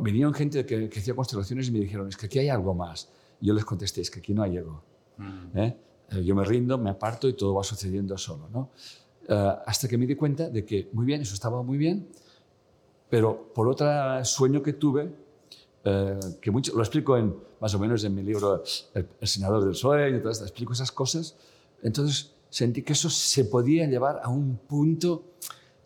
[0.00, 3.10] vinieron gente que, que, hacía constelaciones y me dijeron, es que aquí hay algo más.
[3.40, 4.82] Y yo les contesté, es que aquí no hay algo.
[5.16, 5.58] Mm.
[5.58, 5.76] ¿Eh?
[6.24, 8.48] Yo me rindo, me aparto y todo va sucediendo solo.
[8.48, 8.70] ¿no?
[9.28, 12.08] Uh, hasta que me di cuenta de que, muy bien, eso estaba muy bien,
[13.10, 15.04] pero por otro sueño que tuve,
[15.84, 18.62] uh, que mucho, lo explico en, más o menos en mi libro
[18.94, 21.36] El, el Senador del Sueño, entonces explico esas cosas,
[21.82, 25.24] entonces sentí que eso se podía llevar a un punto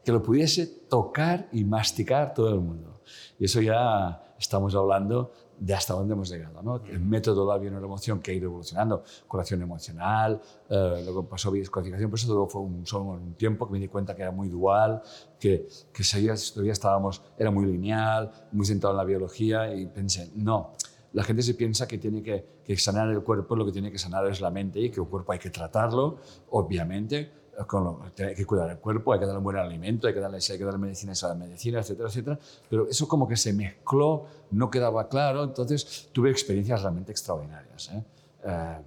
[0.05, 3.01] que lo pudiese tocar y masticar todo el mundo.
[3.39, 6.63] Y eso ya estamos hablando de hasta dónde hemos llegado.
[6.63, 6.77] ¿no?
[6.85, 12.11] El método de la bioneuroemoción que ha ido evolucionando, curación emocional, eh, luego pasó biodescodificación,
[12.11, 14.49] pero eso todo fue un, solo un tiempo que me di cuenta que era muy
[14.49, 15.03] dual,
[15.39, 20.31] que, que seguía, todavía estábamos, era muy lineal, muy centrado en la biología y pensé,
[20.35, 20.73] no,
[21.13, 23.99] la gente se piensa que tiene que, que sanar el cuerpo, lo que tiene que
[23.99, 26.19] sanar es la mente y que el cuerpo hay que tratarlo,
[26.51, 30.15] obviamente, con lo, hay que cuidar el cuerpo, hay que darle un buen alimento, hay
[30.15, 32.39] que darle, hay que darle medicina a la medicina, etcétera, etcétera.
[32.69, 37.91] Pero eso como que se mezcló, no quedaba claro, entonces tuve experiencias realmente extraordinarias.
[37.93, 38.05] ¿eh?
[38.45, 38.79] Eh,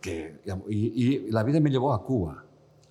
[0.00, 2.44] que, y, y, la vida me llevó a Cuba,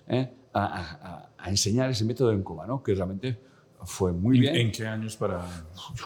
[0.07, 0.31] ¿eh?
[0.53, 2.81] a, a, a, enseñar ese método en Cuba, ¿no?
[2.81, 3.39] que realmente
[3.83, 4.55] fue muy ¿En, bien.
[4.55, 5.45] ¿En qué años para,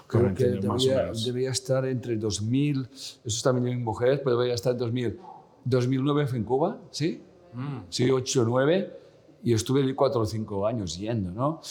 [0.08, 2.89] Creo para que debía, debía estar entre 2000,
[3.26, 5.20] eso bien en mujeres, pero debía estar en 2000.
[5.66, 7.22] 2009 fue en Cuba, ¿sí?
[7.54, 7.78] Mm.
[7.89, 9.00] Sí, 8 o 9,
[9.44, 11.62] y estuve allí 4 o 5 años yendo, ¿no?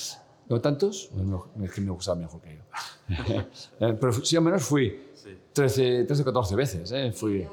[0.48, 1.10] ¿No tantos?
[1.12, 2.62] Bueno, es que me gustaba mejor que yo.
[3.80, 5.10] Eh, Pero sí, al menos fui
[5.52, 7.12] 13, 13 o 14 veces, ¿eh?
[7.12, 7.46] Fui...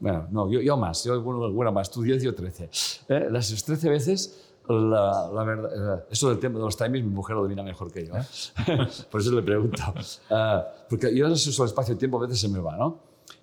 [0.00, 2.70] Bueno, no, yo, yo más, yo alguna, alguna más, tú 10 y yo 13.
[3.08, 7.12] Eh, las 13 veces, la, la verdad, eh, eso del tema de los timings, mi
[7.12, 8.14] mujer lo domina mejor que yo.
[8.16, 8.24] ¿eh?
[9.10, 9.82] Por eso le pregunto.
[10.30, 12.98] Uh, porque yo no sé, el espacio-tiempo a veces se me va, ¿no?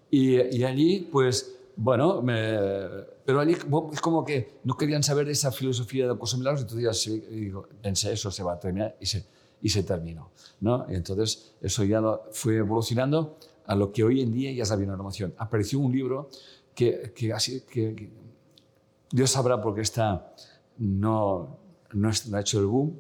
[0.10, 2.88] Y, y allí, pues, bueno, me,
[3.26, 6.84] pero allí es como que no querían saber esa filosofía de Curso de Milagros, entonces
[6.84, 9.26] ya sí, digo, pensé, eso se va a terminar y se,
[9.62, 10.32] y se terminó.
[10.60, 10.86] ¿no?
[10.90, 14.70] Y entonces eso ya lo, fue evolucionando a lo que hoy en día ya es
[14.70, 15.34] la bioneuromoción.
[15.38, 16.30] Apareció un libro
[16.74, 18.10] que, que, así, que, que
[19.12, 20.34] Dios sabrá por qué está,
[20.78, 21.58] no,
[21.94, 23.00] no, ha hecho el boom,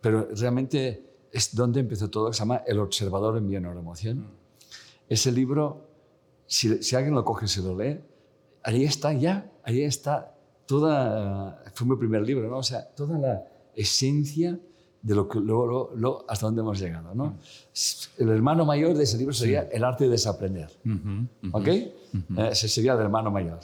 [0.00, 4.26] pero realmente es donde empezó todo, se llama El observador en bioneuromoción.
[5.08, 5.88] Ese libro,
[6.46, 8.00] si, si alguien lo coge y se lo lee,
[8.62, 10.34] ahí está ya, ahí está
[10.66, 12.58] toda, fue mi primer libro, ¿no?
[12.58, 13.44] O sea, toda la
[13.76, 14.58] esencia
[15.02, 17.36] de lo que luego, lo, lo, hasta dónde hemos llegado, ¿no?
[18.18, 19.68] El hermano mayor de ese libro sería sí.
[19.72, 21.68] El arte de desaprender, uh -huh, uh -huh, ¿ok?
[21.68, 22.50] Uh -huh.
[22.50, 23.60] Ese sería el hermano mayor.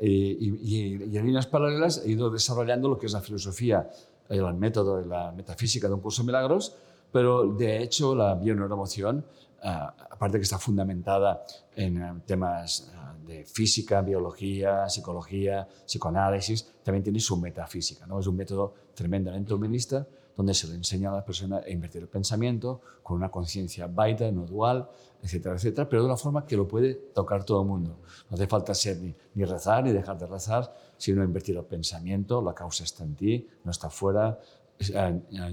[0.00, 3.88] Y, y, y, en líneas paralelas he ido desarrollando lo que es la filosofía,
[4.28, 6.74] el método la metafísica de un curso de milagros,
[7.12, 9.24] pero de hecho la bioneuromoción,
[9.62, 9.68] uh,
[10.10, 11.44] aparte que está fundamentada
[11.76, 12.90] en uh, temas
[13.26, 18.06] de física, biología, psicología, psicoanálisis, también tiene su metafísica.
[18.06, 18.20] ¿no?
[18.20, 22.08] Es un método tremendamente humanista donde se le enseña a la persona a invertir el
[22.08, 24.86] pensamiento con una conciencia baita, no dual,
[25.22, 27.96] etcétera, etcétera, pero de una forma que lo puede tocar todo el mundo.
[28.28, 32.42] No hace falta ser ni, ni rezar ni dejar de rezar, sino invertir el pensamiento,
[32.42, 34.38] la causa está en ti, no está fuera,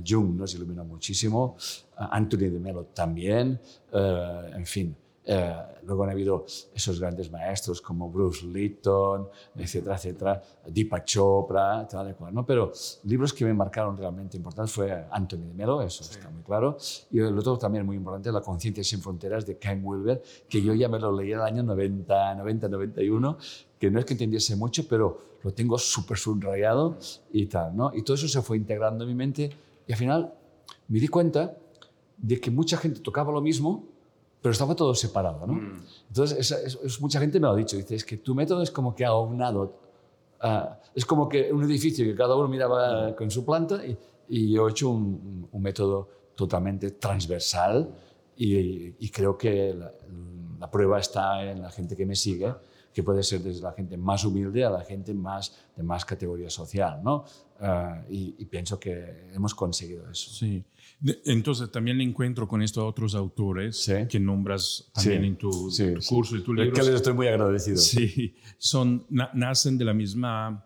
[0.06, 1.56] Jung nos iluminó muchísimo,
[1.96, 3.60] Anthony de Melo también,
[3.92, 4.96] en fin.
[5.26, 12.12] Uh, luego han habido esos grandes maestros como Bruce Lipton, etcétera, etcétera, Deepak Chopra, tal
[12.12, 12.46] y cual, ¿no?
[12.46, 16.16] Pero libros que me marcaron realmente importantes fue Anthony de Melo, eso sí.
[16.16, 16.78] está muy claro,
[17.10, 20.74] y el otro también muy importante, La conciencia sin fronteras de Ken Wilber, que yo
[20.74, 23.38] ya me lo leí en el año 90, 90, 91,
[23.80, 26.98] que no es que entendiese mucho, pero lo tengo súper subrayado
[27.32, 27.92] y tal, ¿no?
[27.94, 29.52] Y todo eso se fue integrando en mi mente
[29.88, 30.34] y al final
[30.88, 31.58] me di cuenta
[32.18, 33.84] de que mucha gente tocaba lo mismo,
[34.44, 35.54] pero estaba todo separado, ¿no?
[35.54, 35.86] Mm.
[36.10, 38.62] Entonces, es, es, es, mucha gente me lo ha dicho, dice, es que tu método
[38.62, 39.80] es como que ha aunado,
[40.44, 43.16] uh, es como que un edificio que cada uno miraba mm.
[43.16, 47.90] con su planta y, y yo he hecho un, un, método totalmente transversal
[48.36, 49.90] y, y creo que la,
[50.60, 52.54] la, prueba está en la gente que me sigue,
[52.94, 56.50] que puede ser desde la gente más humilde a la gente más de más categoría
[56.50, 57.24] social, ¿no?
[57.62, 60.32] Uh, y, y, pienso que hemos conseguido eso.
[60.32, 60.66] Sí.
[61.26, 63.94] Entonces también encuentro con estos otros autores ¿Sí?
[64.10, 65.28] que nombras también sí.
[65.28, 66.74] en tu, sí, tu curso y tu libro.
[66.74, 67.78] Que les estoy muy agradecido.
[67.78, 70.66] Sí, son, na, nacen de la misma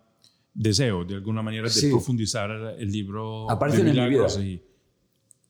[0.53, 3.49] deseo, de alguna manera, de profundizar el libro.
[3.49, 4.27] Aparecen de en mi vida.
[4.39, 4.61] Y...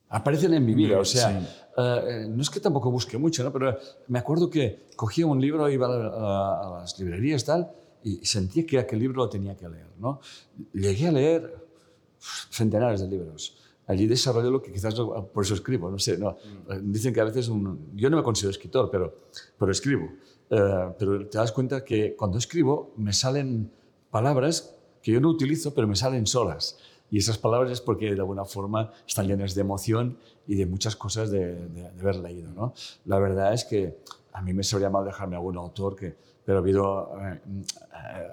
[0.10, 1.38] Aparecen en mi vida, o sea,
[1.76, 3.52] uh, no es que tampoco busque mucho, ¿no?
[3.52, 7.70] pero me acuerdo que cogía un libro, iba a, a, a las librerías tal,
[8.04, 9.88] y sentía que aquel libro lo tenía que leer.
[10.00, 10.22] ¿no?
[10.74, 11.68] Llegué a leer
[12.50, 13.58] centenares de libros.
[13.88, 16.18] Allí desarrollé lo que quizás por eso escribo, no sé.
[16.18, 16.38] No.
[16.82, 19.14] Dicen que a veces un, yo no me considero escritor, pero,
[19.58, 20.06] pero escribo.
[20.50, 23.72] Uh, pero te das cuenta que cuando escribo me salen
[24.12, 26.78] palabras que yo no utilizo, pero me salen solas.
[27.10, 30.98] Y esas palabras es porque de alguna forma están llenas de emoción y de muchas
[30.98, 32.52] cosas de, de, de haber leído.
[32.52, 32.74] ¿no?
[33.06, 34.00] La verdad es que
[34.34, 37.42] a mí me sabría mal dejarme algún autor que, pero ha habido, eh,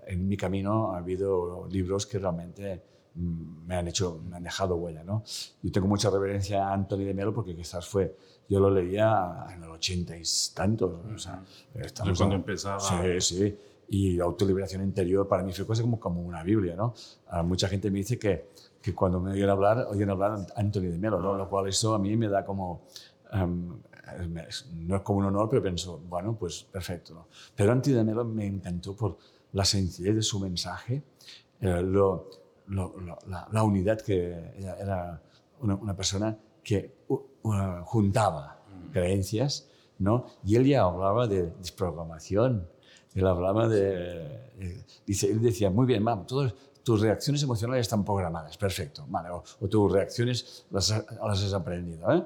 [0.09, 2.83] en mi camino ha habido libros que realmente
[3.15, 5.23] me han hecho, me han dejado huella, ¿no?
[5.63, 8.17] Yo tengo mucha reverencia a Anthony de Melo porque quizás fue,
[8.49, 10.23] yo lo leía en el 80 y
[10.55, 11.43] tanto, o sea,
[11.75, 12.81] estamos cuando empezaba.
[12.81, 13.59] Sí, sí.
[13.89, 16.95] Y Autoliberación Interior para mí fue casi como, como una Biblia, ¿no?
[17.29, 18.49] A mucha gente me dice que,
[18.81, 21.35] que cuando me oyen hablar, oyen hablar Anthony de Melo, ¿no?
[21.35, 22.83] Lo cual eso a mí me da como...
[23.33, 23.79] Um,
[24.75, 27.15] no es como un honor, pero pienso, bueno, pues perfecto.
[27.15, 27.29] ¿no?
[27.57, 29.17] Pero Anthony de Melo me encantó por
[29.53, 31.03] la sencillez de su mensaje,
[31.61, 32.29] eh, lo,
[32.69, 35.21] lo, lo, la, la, unidad que era
[35.61, 37.19] una, una persona que uh,
[37.85, 38.93] juntaba mm.
[38.93, 40.27] creencias, ¿no?
[40.45, 42.67] Y él ya hablaba de desprogramación,
[43.15, 44.51] él hablaba de...
[44.59, 49.31] Eh, dice, él decía, muy bien, mam, todos, tus reacciones emocionales están programadas, perfecto, vale,
[49.31, 52.25] o, o tus reacciones las, las has aprendido, ¿eh?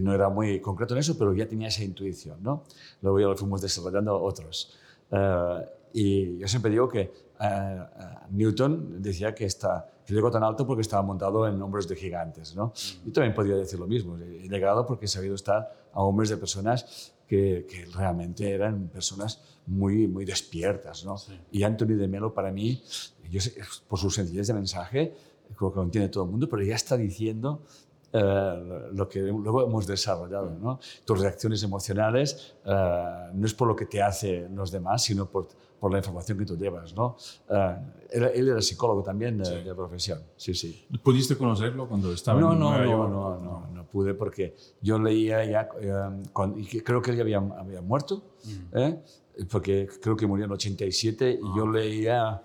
[0.00, 2.64] No era muy concreto en eso, pero ya tenía esa intuición, ¿no?
[3.00, 4.76] Luego ya lo fuimos desarrollando otros.
[5.10, 10.66] Uh, y yo siempre digo que uh, Newton decía que, está, que llegó tan alto
[10.66, 12.72] porque estaba montado en hombros de gigantes, ¿no?
[13.04, 16.36] Yo también podría decir lo mismo, he llegado porque he sabido estar a hombros de
[16.36, 21.16] personas que, que, realmente eran personas muy, muy despiertas, ¿no?
[21.16, 21.38] Sí.
[21.52, 22.82] Y Anthony de Melo para mí,
[23.30, 23.54] yo sé,
[23.88, 25.14] por su sencillez de mensaje,
[25.56, 27.62] creo que lo entiende todo el mundo, pero ya está diciendo
[28.92, 30.50] lo que luego hemos desarrollado.
[30.50, 30.78] ¿no?
[31.04, 35.48] Tus reacciones emocionales no es por lo que te hacen los demás, sino por,
[35.84, 36.94] por la información que tú llevas.
[36.94, 37.14] ¿no?
[37.46, 37.54] Uh,
[38.08, 39.54] él, él, era psicólogo también de, sí.
[39.56, 40.18] de, profesión.
[40.34, 40.86] Sí, sí.
[41.02, 43.10] ¿Pudiste conocerlo cuando estaba no, en no, Nueva no, York?
[43.10, 45.68] no, no, no, pude porque yo leía ya,
[46.32, 48.22] con, y creo que él ya había, había muerto.
[48.44, 48.78] Mm.
[48.78, 49.02] ¿eh?
[49.50, 52.42] porque creo que murió en 87 y yo leía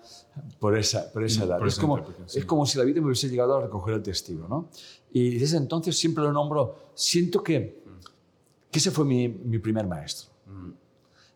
[0.59, 1.59] por esa, por esa edad.
[1.59, 2.39] Por es, como, sí.
[2.39, 4.49] es como si la vida me hubiese llegado a recoger el testigo.
[4.49, 4.67] ¿no?
[5.13, 7.85] Y desde entonces siempre lo nombro, siento que,
[8.69, 10.27] que ese fue mi, mi primer maestro.
[10.45, 10.88] Mm.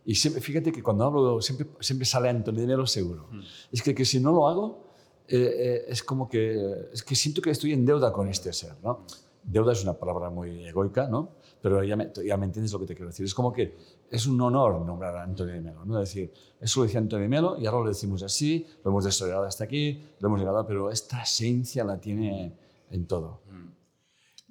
[0.06, 3.28] Y siempre, fíjate que cuando hablo siempre, siempre sale Antonio de Melo seguro.
[3.32, 3.42] Mm.
[3.72, 4.84] Es que, que si no lo hago,
[5.28, 8.74] eh, eh, es como que, es que siento que estoy en deuda con este ser.
[8.84, 9.06] ¿no?
[9.44, 11.32] Deuda es una palabra muy egoica, ¿no?
[11.62, 13.26] pero ya me, ya me entiendes lo que te quiero decir.
[13.26, 13.78] Es como que
[14.12, 15.86] es un honor nombrar a Antonio de Melo.
[15.86, 16.02] ¿no?
[16.02, 19.06] Es decir, eso lo decía Antonio de Melo y ahora lo decimos así, lo hemos
[19.06, 22.54] desarrollado hasta aquí, lo hemos llegado, pero esta esencia la tiene
[22.92, 23.42] en todo.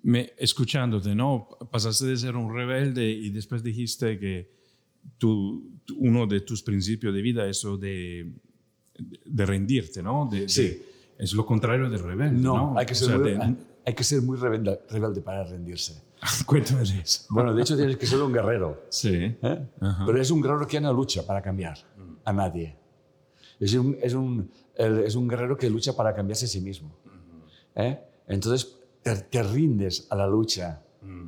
[0.04, 1.48] Me, escuchándote, ¿no?
[1.70, 4.61] Pasaste de ser un rebelde y después dijiste que
[5.18, 8.32] tu, uno de tus principios de vida es eso de,
[9.24, 10.28] de rendirte, ¿no?
[10.30, 10.62] De, sí.
[10.62, 12.72] De, es lo contrario del rebelde, ¿no?
[12.72, 12.78] ¿no?
[12.78, 16.02] Hay, que ser o sea, muy, de, hay que ser muy rebelde, rebelde para rendirse.
[16.46, 17.26] Cuéntame eso.
[17.30, 18.84] Bueno, de hecho tienes que ser un guerrero.
[18.88, 19.14] Sí.
[19.14, 19.68] ¿eh?
[20.06, 21.78] Pero es un guerrero que no lucha para cambiar
[22.24, 22.76] a nadie.
[23.58, 26.96] Es un, es un, es un guerrero que lucha para cambiarse a sí mismo.
[27.74, 27.98] ¿eh?
[28.26, 30.82] Entonces te, te, rindes a la lucha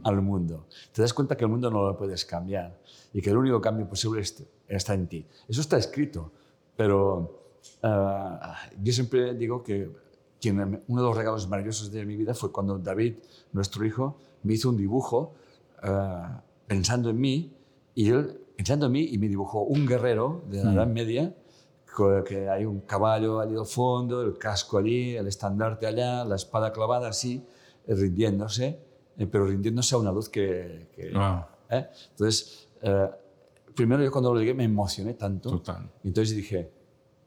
[0.04, 0.66] al mundo.
[0.92, 2.78] Te das cuenta que el mundo no lo puedes cambiar
[3.12, 4.22] y que el único cambio posible
[4.68, 5.26] está en ti.
[5.48, 6.30] Eso está escrito,
[6.76, 7.40] pero
[7.82, 9.90] uh, yo siempre digo que
[10.40, 13.14] quien, uno de los regalos maravillosos de mi vida fue cuando David,
[13.52, 15.34] nuestro hijo, me hizo un dibujo
[15.82, 17.52] uh, pensando en mí
[17.94, 20.74] y él pensando en mí y me dibujó un guerrero de la mm.
[20.74, 21.34] Edad Media
[22.26, 26.72] que hay un caballo allí al fondo, el casco allí, el estandarte allá, la espada
[26.72, 27.44] clavada así,
[27.86, 28.78] rindiéndose,
[29.16, 30.88] eh, pero rindiéndose a una luz que...
[30.94, 31.44] que wow.
[31.70, 31.86] ¿eh?
[32.10, 33.08] Entonces, eh,
[33.74, 35.50] primero yo cuando lo llegué me emocioné tanto.
[35.50, 35.90] Total.
[36.02, 36.70] Entonces dije,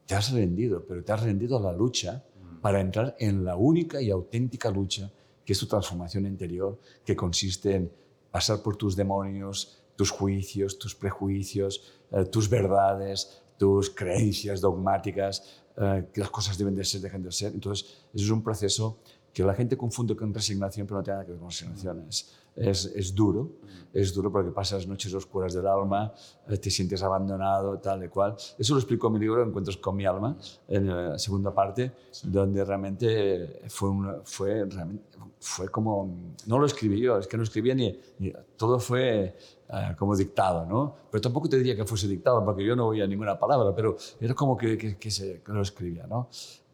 [0.06, 2.60] te has rendido, pero te has rendido a la lucha mm.
[2.60, 5.10] para entrar en la única y auténtica lucha
[5.44, 7.90] que es tu transformación interior, que consiste en
[8.30, 16.06] pasar por tus demonios, tus juicios, tus prejuicios, eh, tus verdades, tus creencias dogmáticas, eh,
[16.12, 17.52] que las cosas deben de ser, dejen de ser.
[17.54, 18.98] Entonces, eso es un proceso
[19.38, 22.06] que la gente confunde con resignación, pero no tiene nada que ver con resignación.
[22.08, 23.52] Es, es, duro,
[23.92, 26.12] es duro porque pasas noches oscuras del alma,
[26.48, 28.34] eh, te sientes abandonado, tal y cual.
[28.58, 30.36] Eso lo explico en mi libro, Encuentros con mi alma,
[30.66, 31.92] en la segunda parte,
[32.24, 35.04] donde realmente fue, una, fue, realmente
[35.38, 36.12] fue como,
[36.46, 39.36] no lo escribí yo, es que no escribía ni, ni todo fue
[39.68, 40.96] uh, como dictado, ¿no?
[41.12, 44.34] Pero tampoco te diría que fuese dictado, porque yo no oía ninguna palabra, pero era
[44.34, 46.28] como que, que, que, se, que lo escribía, ¿no?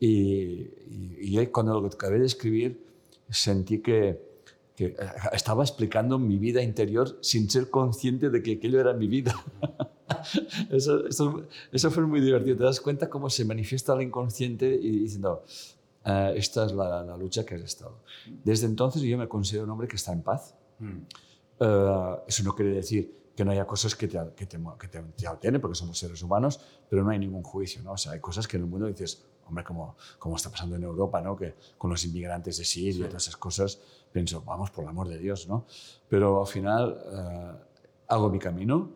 [0.05, 0.71] Y,
[1.19, 2.85] y, y, cuando lo acabé de escribir,
[3.31, 4.21] sentí que,
[4.77, 4.97] que eh,
[5.33, 9.35] estaba explicando mi vida interior sin ser consciente de que aquello era mi vida.
[10.71, 12.59] eso, eso, eso, fue muy divertido.
[12.59, 15.43] Te das cuenta cómo se manifiesta el inconsciente y diciendo,
[16.05, 17.97] uh, esta es la, la, lucha que has estado.
[18.45, 20.55] Desde entonces yo me considero un hombre que está en paz.
[20.81, 20.99] Mm.
[21.61, 25.01] Uh, eso no quiere decir que no haya cosas que te, que te, que te,
[25.17, 27.83] te alteren, porque somos seres humanos, pero no hay ningún juicio.
[27.83, 27.93] ¿no?
[27.93, 30.82] O sea, hay cosas que en el mundo dices, hombre, como, como está pasando en
[30.82, 31.36] Europa, ¿no?
[31.36, 33.03] que con los inmigrantes de Siria y sí.
[33.03, 33.80] todas esas cosas,
[34.12, 35.49] pienso, vamos, por el amor de Dios.
[35.49, 35.66] ¿no?
[36.09, 38.90] Pero al final uh, hago mi camino,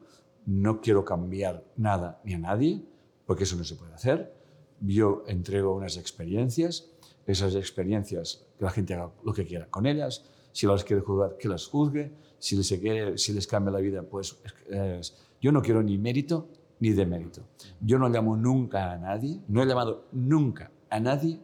[0.46, 2.82] no quiero cambiar nada ni a nadie,
[3.26, 4.32] porque eso no se puede hacer.
[4.80, 6.88] Yo entrego unas experiencias,
[7.26, 11.36] esas experiencias, que la gente haga lo que quiera con ellas, si las quiere juzgar,
[11.36, 14.38] que las juzgue, si les, quiere, si les cambia la vida, pues
[14.70, 15.01] eh,
[15.40, 16.49] yo no quiero ni mérito
[16.81, 17.43] ni demérito.
[17.81, 21.41] Yo no llamo nunca a nadie, no he llamado nunca a nadie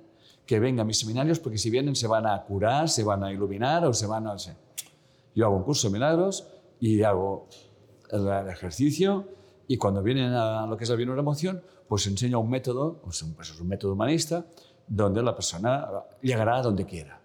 [0.46, 3.32] que venga a mis seminarios porque si vienen se van a curar, se van a
[3.32, 4.36] iluminar o se van a...
[5.34, 6.46] Yo hago un curso de milagros
[6.80, 7.48] y hago
[8.10, 9.28] el, ejercicio
[9.66, 13.60] y cuando vienen a lo que es la emoción, pues enseño un método, pues es
[13.60, 14.46] un método humanista,
[14.86, 15.88] donde la persona
[16.20, 17.20] llegará a donde quiera.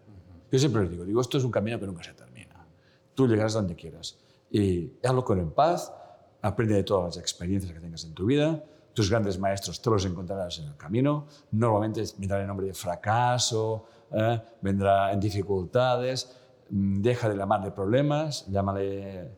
[0.51, 2.66] Yo siempre les digo, digo, esto es un camino que nunca se termina.
[3.14, 4.18] Tú llegarás donde quieras.
[4.49, 5.93] Y hazlo con en paz,
[6.42, 8.64] aprende de todas las experiencias que tengas en tu vida.
[8.94, 11.28] Tus grandes maestros te los encontrarás en el camino.
[11.52, 14.42] Normalmente vendrá en nombre de fracaso, ¿eh?
[14.62, 16.36] vendrá en dificultades.
[16.70, 19.30] Mm, deja de llamarle problemas, llámale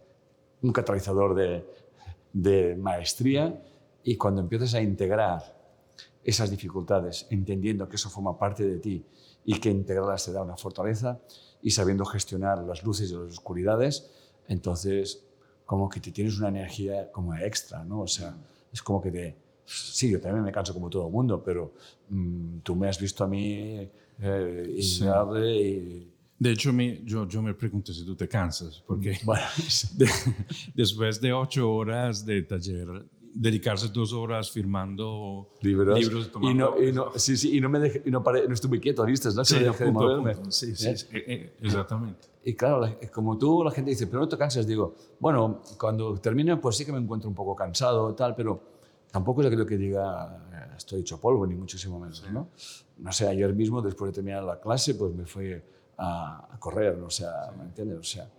[0.61, 1.65] un catalizador de,
[2.33, 3.61] de maestría.
[4.03, 5.59] Y cuando empieces a integrar
[6.23, 9.05] esas dificultades, entendiendo que eso forma parte de ti
[9.43, 11.19] y que integrarlas te da una fortaleza
[11.61, 14.11] y sabiendo gestionar las luces y las oscuridades,
[14.47, 15.23] entonces
[15.71, 18.01] como que te tienes una energía como extra, ¿no?
[18.01, 18.35] O sea,
[18.73, 19.37] es como que te...
[19.63, 21.75] Sí, yo también me canso como todo el mundo, pero
[22.09, 25.05] mmm, tú me has visto a mí eh, sí.
[25.05, 26.11] y...
[26.37, 26.73] De hecho,
[27.05, 29.45] yo, yo me pregunto si tú te cansas, porque bueno,
[29.95, 30.09] de,
[30.75, 36.91] después de ocho horas de taller dedicarse dos horas firmando libros, libros y no, y
[36.91, 39.29] no, sí, sí, y no me dejé, y no, paré, no estuve quieto, ¿viste?
[39.33, 39.45] ¿no?
[39.45, 40.35] Sí, dejé punto, de moverme.
[40.35, 40.51] punto.
[40.51, 40.97] Sí, sí, ¿Eh?
[40.97, 42.27] sí, eh, exactamente.
[42.43, 44.65] Y claro, como tú, la gente dice, pero no te cansas.
[44.65, 48.61] Digo, bueno, cuando termine, pues sí que me encuentro un poco cansado, tal, pero
[49.11, 52.23] tampoco es aquello que diga, eh, estoy hecho polvo, ni muchísimo menos.
[52.31, 52.49] ¿no?
[52.97, 55.53] No sé, ayer mismo, después de terminar la clase, pues me fui
[55.97, 57.51] a, a correr, o sea.
[57.57, 57.99] ¿me entiendes?
[57.99, 58.29] O sea,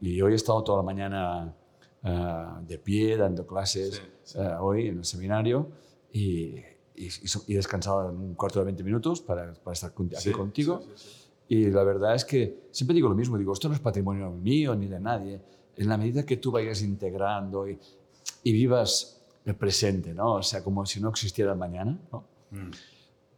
[0.00, 1.54] y hoy he estado toda la mañana
[2.04, 4.38] uh, de pie, dando clases sí, sí.
[4.38, 5.68] Uh, hoy en el seminario
[6.12, 6.56] y,
[6.94, 7.08] y,
[7.46, 10.82] y, descansado en un cuarto de 20 minutos para, para estar aquí sí, contigo.
[11.48, 14.74] Y la verdad es que siempre digo lo mismo, digo, esto no es patrimonio mío
[14.74, 15.40] ni de nadie.
[15.76, 17.78] En la medida que tú vayas integrando y,
[18.44, 20.34] y vivas el presente, ¿no?
[20.34, 22.24] O sea, como si no existiera el mañana, ¿no?
[22.50, 22.70] Mm.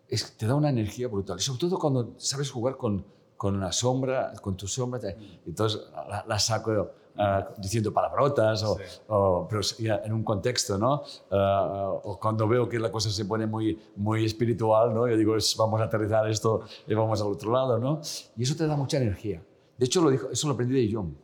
[0.08, 1.38] Es, te da una energía brutal.
[1.38, 3.04] Y sobre todo cuando sabes jugar con,
[3.36, 5.48] con una sombra, con tu sombra, mm.
[5.48, 8.82] entonces la, la saco uh, diciendo palabrotas, o, sí.
[9.08, 11.02] o, pero ya en un contexto, ¿no?
[11.30, 15.08] Uh, o cuando veo que la cosa se pone muy, muy espiritual, ¿no?
[15.08, 18.00] Yo digo, vamos a aterrizar esto y vamos al otro lado, ¿no?
[18.36, 19.42] Y eso te da mucha energía.
[19.78, 21.16] De hecho, lo dijo, eso lo aprendí de John.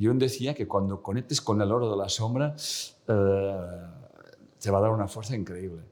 [0.00, 2.54] John decía que cuando conectes con el oro de la sombra,
[3.08, 3.12] uh,
[4.60, 5.82] te va a dar una fuerza increíble.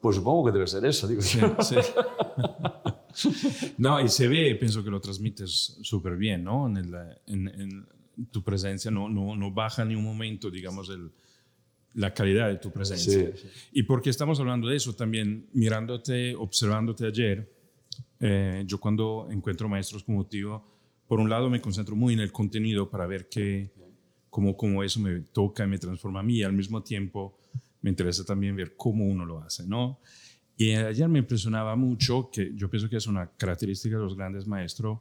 [0.00, 1.22] Pues supongo que debe ser eso, digo.
[1.22, 1.76] Sí, sí.
[3.78, 6.66] no, y se ve, pienso que lo transmites súper bien, ¿no?
[6.66, 6.94] En, el,
[7.26, 7.88] en, en,
[8.26, 11.10] tu presencia no, no, no, baja ni un momento, digamos, el,
[11.94, 13.12] la calidad de tu presencia.
[13.12, 13.48] Sí, sí.
[13.72, 17.52] Y porque estamos hablando de eso también, mirándote, observándote ayer,
[18.20, 20.62] eh, yo cuando encuentro maestros como tío,
[21.06, 23.72] por un lado me concentro muy en el contenido para ver que,
[24.28, 27.38] cómo, cómo eso me toca y me transforma a mí, y al mismo tiempo
[27.82, 30.00] me interesa también ver cómo uno lo hace, ¿no?
[30.56, 34.46] Y ayer me impresionaba mucho, que yo pienso que es una característica de los grandes
[34.46, 34.98] maestros,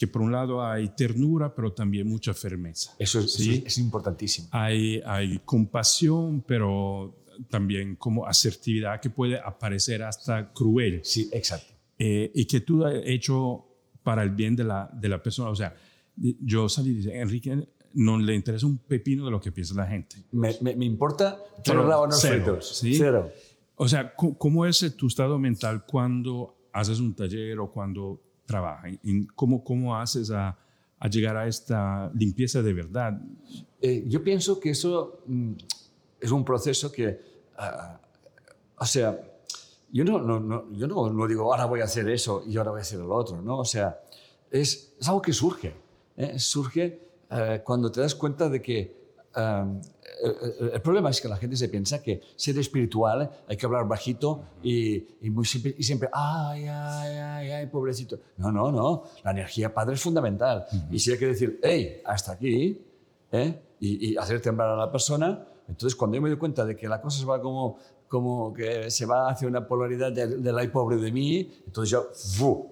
[0.00, 2.94] que por un lado hay ternura, pero también mucha firmeza.
[2.98, 3.56] Eso es, ¿sí?
[3.56, 4.48] eso es importantísimo.
[4.50, 11.02] Hay, hay compasión, pero también como asertividad que puede aparecer hasta cruel.
[11.04, 11.74] Sí, exacto.
[11.98, 13.66] Eh, y que tú has hecho
[14.02, 15.50] para el bien de la, de la persona.
[15.50, 15.76] O sea,
[16.16, 19.86] yo salí y dije, Enrique, no le interesa un pepino de lo que piensa la
[19.86, 20.16] gente.
[20.32, 22.78] Me, me, me importa pero rábanos cero, fritos.
[22.78, 22.94] ¿sí?
[22.94, 23.30] Cero.
[23.76, 28.88] O sea, ¿cómo es tu estado mental cuando haces un taller o cuando trabaja?
[29.04, 30.58] ¿En cómo, ¿Cómo haces a,
[30.98, 33.20] a, llegar a esta limpieza de verdad?
[33.80, 35.52] Eh, yo pienso que eso mm,
[36.20, 37.20] es un proceso que,
[37.58, 37.96] uh,
[38.76, 39.18] o sea,
[39.92, 42.70] yo no, no, no, yo no, no, digo, ahora voy a hacer eso y ahora
[42.72, 43.58] voy a hacer el otro, ¿no?
[43.58, 44.00] O sea,
[44.50, 45.74] es, es algo que surge.
[46.16, 46.38] ¿eh?
[46.38, 48.99] Surge uh, cuando te das cuenta de que
[49.36, 49.80] Um,
[50.24, 53.86] el, el, problema es que la gente se piensa que ser espiritual hay que hablar
[53.86, 58.18] bajito y, y, muy simple, y siempre, ay, ay, ay, ay, pobrecito.
[58.38, 59.04] No, no, no.
[59.22, 60.66] La energía padre es fundamental.
[60.72, 60.88] Uh -huh.
[60.90, 62.84] Y si hay que decir, hey, hasta aquí,
[63.30, 63.62] ¿eh?
[63.78, 66.88] y, y, hacer temblar a la persona, entonces cuando yo me doy cuenta de que
[66.88, 67.78] la cosa se va como,
[68.08, 72.08] como que se va hacia una polaridad del de ay pobre de mí, entonces yo,
[72.12, 72.68] ¡fu!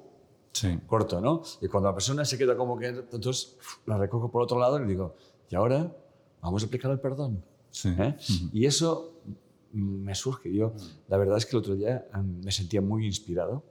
[0.52, 0.76] Sí.
[0.88, 1.42] corto, ¿no?
[1.60, 3.56] Y cuando la persona se queda como que, entonces
[3.86, 5.14] la recojo por otro lado y digo,
[5.48, 5.92] ¿y ahora?
[6.40, 7.42] Vamos a aplicar el perdón.
[7.70, 7.88] Sí.
[7.90, 7.92] ¿Eh?
[7.92, 8.50] Uh -huh.
[8.52, 9.14] Y eso
[9.72, 10.52] me surge.
[10.52, 10.72] Yo,
[11.08, 13.62] la verdad es que el otro día um, me sentía muy inspirado,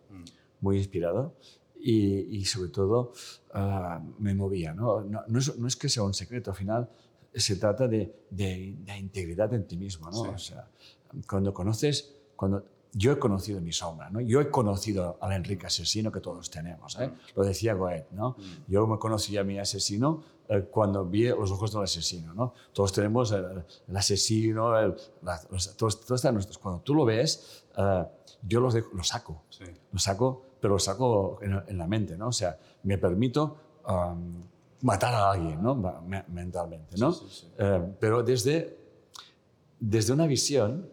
[0.61, 1.33] muy inspirado.
[1.79, 3.11] Y, y sobre todo
[3.53, 4.73] uh, me movía.
[4.73, 5.01] ¿no?
[5.01, 6.89] No, no, es, no, es, que sea un secreto, al final
[7.33, 10.09] se trata de, de, de integridad en ti mismo.
[10.09, 10.23] ¿no?
[10.23, 10.29] Sí.
[10.33, 10.67] O sea,
[11.29, 12.63] cuando conoces, cuando
[12.93, 14.21] yo he conocido mi sombra, ¿no?
[14.21, 17.11] Yo he conocido al Enrique asesino que todos tenemos, ¿eh?
[17.35, 18.31] Lo decía Goethe, ¿no?
[18.31, 18.71] Mm.
[18.71, 20.23] Yo me conocí a mi asesino
[20.71, 22.53] cuando vi los ojos del asesino, ¿no?
[22.73, 26.57] Todos tenemos el, el asesino, el, la, los, todos, todos están nuestros.
[26.57, 28.05] Cuando tú lo ves, uh,
[28.43, 29.65] yo los dejo, lo saco, sí.
[29.91, 32.29] lo saco, pero lo saco en, en, la mente, ¿no?
[32.29, 34.43] O sea, me permito um,
[34.81, 35.75] matar a alguien, ¿no?
[36.29, 37.11] Mentalmente, ¿no?
[37.11, 38.79] Sí, sí, uh, pero desde,
[39.79, 40.89] desde una visión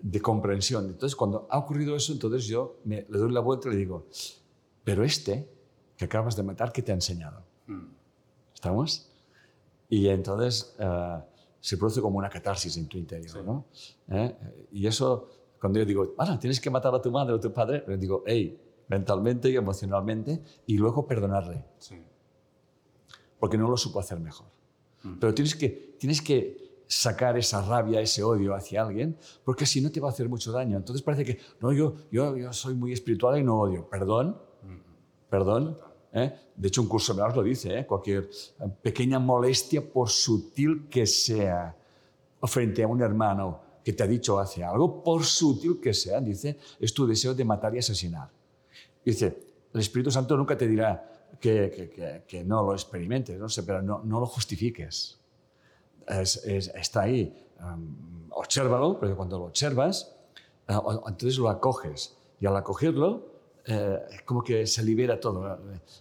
[0.00, 0.86] de comprensión.
[0.86, 4.06] Entonces, cuando ha ocurrido eso, entonces yo me, le doy la vuelta y le digo,
[4.84, 5.48] pero este
[5.96, 7.42] que acabas de matar, ¿qué te ha enseñado?
[7.66, 7.97] Mm.
[8.58, 9.08] ¿Estamos?
[9.88, 11.22] Y entonces uh,
[11.60, 13.38] se produce como una catarsis en tu interior, sí.
[13.46, 13.66] ¿no?
[14.08, 14.34] ¿Eh?
[14.72, 15.28] Y eso,
[15.60, 17.96] cuando yo digo, ah, tienes que matar a tu madre o a tu padre, le
[17.96, 21.64] digo, hey, mentalmente y emocionalmente, y luego perdonarle.
[21.78, 22.02] Sí.
[23.38, 24.48] Porque no lo supo hacer mejor.
[25.04, 25.20] Mm.
[25.20, 29.92] Pero tienes que, tienes que sacar esa rabia, ese odio hacia alguien, porque si no
[29.92, 30.76] te va a hacer mucho daño.
[30.76, 33.88] Entonces parece que, no, yo, yo, yo soy muy espiritual y no odio.
[33.88, 34.36] Perdón,
[35.30, 35.78] perdón.
[36.12, 36.32] ¿Eh?
[36.54, 37.86] De hecho, un curso de lo dice, ¿eh?
[37.86, 38.28] cualquier
[38.82, 41.74] pequeña molestia, por sutil que sea,
[42.42, 46.58] frente a un hermano que te ha dicho hace algo, por sutil que sea, dice,
[46.78, 48.28] es tu deseo de matar y asesinar.
[49.04, 49.38] Dice,
[49.72, 53.82] el Espíritu Santo nunca te dirá que, que, que, no lo experimentes, no sé, pero
[53.82, 55.18] no, no lo justifiques
[56.08, 57.34] es, es, está ahí.
[57.60, 60.14] Um, obsérvalo, porque cuando lo observas,
[60.68, 62.16] uh, entonces lo acoges.
[62.40, 63.26] Y al acogerlo,
[63.70, 65.58] eh, como que se libera todo.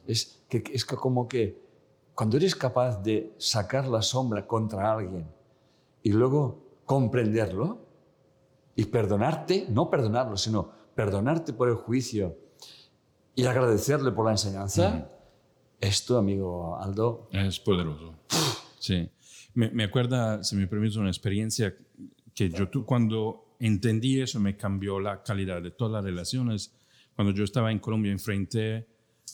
[0.07, 1.61] Es, que, es que como que
[2.15, 5.27] cuando eres capaz de sacar la sombra contra alguien
[6.01, 7.85] y luego comprenderlo
[8.73, 12.37] y perdonarte, no perdonarlo, sino perdonarte por el juicio
[13.35, 15.05] y agradecerle por la enseñanza, mm.
[15.81, 17.27] esto, amigo Aldo...
[17.31, 18.15] Es poderoso.
[18.79, 19.09] Sí.
[19.53, 21.75] Me, me acuerda, si me permite, una experiencia
[22.33, 26.73] que yo tú, cuando entendí eso me cambió la calidad de todas las relaciones.
[27.17, 28.85] Cuando yo estaba en Colombia enfrente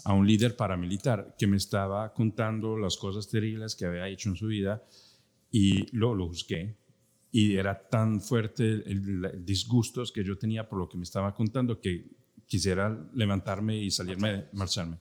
[0.05, 4.37] a un líder paramilitar que me estaba contando las cosas terribles que había hecho en
[4.37, 4.81] su vida
[5.51, 6.77] y lo, lo juzgué.
[7.29, 11.35] Y era tan fuerte el, el disgusto que yo tenía por lo que me estaba
[11.35, 12.09] contando que
[12.45, 14.97] quisiera levantarme y salirme, marcharme.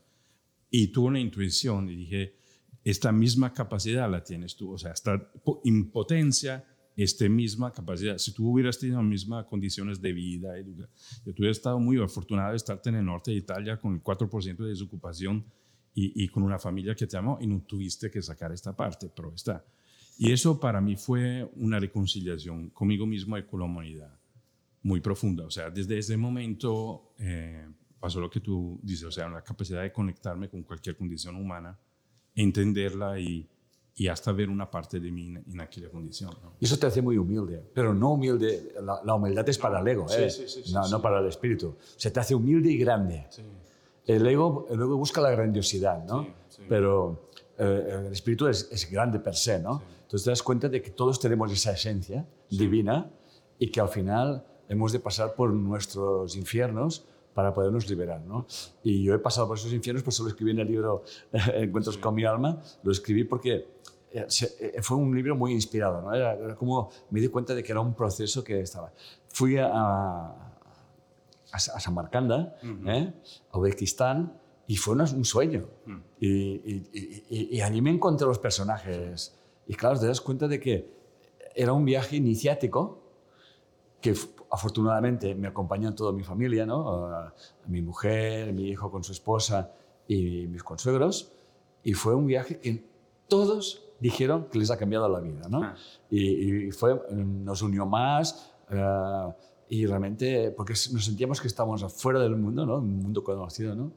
[0.69, 2.35] Y tuve una intuición y dije,
[2.83, 5.31] esta misma capacidad la tienes tú, o sea, esta
[5.63, 6.65] impotencia,
[6.97, 8.19] esta misma capacidad.
[8.19, 12.57] Si tú hubieras tenido las mismas condiciones de vida, yo hubiera estado muy afortunado de
[12.57, 15.45] estarte en el norte de Italia con el 4% de desocupación
[15.95, 19.11] y, y, con una familia que te amó y no tuviste que sacar esta parte,
[19.15, 19.65] pero está.
[20.19, 24.19] Y eso para mí fue una reconciliación conmigo mismo y con la humanidad
[24.83, 25.45] muy profunda.
[25.45, 27.67] O sea, desde ese momento eh,
[28.01, 31.79] pasó lo que tú dices, o sea, la capacidad de conectarme con cualquier condición humana
[32.35, 33.49] entenderla y,
[33.95, 36.31] y hasta ver una parte de mí en, en aquella condición.
[36.43, 36.55] ¿no?
[36.59, 39.89] Y eso te hace muy humilde, pero no humilde, la, la humildad es para el
[39.89, 40.31] ego, ¿eh?
[40.31, 41.77] sí, sí, sí, no, no, para el espíritu.
[41.97, 43.27] Se te hace humilde y grande.
[44.07, 46.27] El, ego, el ego busca la grandiosidad, ¿no?
[46.69, 49.83] pero eh, el espíritu es, es, grande per se, ¿no?
[50.03, 53.11] Entonces te das cuenta de que todos tenemos esa esencia divina
[53.59, 58.21] y que al final hemos de pasar por nuestros infiernos para podernos liberar.
[58.21, 58.47] ¿no?
[58.83, 61.05] Y yo he pasado por esos infiernos, por eso lo escribí en el libro
[61.55, 62.01] Encuentros sí.
[62.01, 63.67] con mi alma, lo escribí porque
[64.83, 66.15] fue un libro muy inspirado, ¿no?
[66.15, 68.93] Era, era, como me di cuenta de que era un proceso que estaba.
[69.29, 70.53] Fui a, a,
[71.53, 72.91] a Samarcanda, uh -huh.
[72.91, 73.15] ¿eh?
[73.51, 75.69] a Uzbekistán, y fue una, un sueño.
[75.87, 76.03] Uh -huh.
[76.21, 79.35] y, y, y, y, allí me encontré los personajes.
[79.67, 81.03] Y claro, te das cuenta de que
[81.55, 83.03] era un viaje iniciático
[84.01, 84.15] que
[84.51, 87.07] afortunadamente me acompañó toda mi familia, ¿no?
[87.07, 87.35] A,
[87.67, 89.71] mi mujer, mi hijo con su esposa
[90.09, 91.33] y mis consuegros,
[91.85, 92.85] y fue un viaje que
[93.29, 95.63] todos dijeron que les ha cambiado la vida, ¿no?
[95.63, 95.75] Ah.
[96.11, 99.29] Y, y fue, nos unió más eh,
[99.69, 102.79] y realmente, porque nos sentíamos que estábamos afuera del mundo, ¿no?
[102.79, 103.93] Un mundo conocido, ¿no?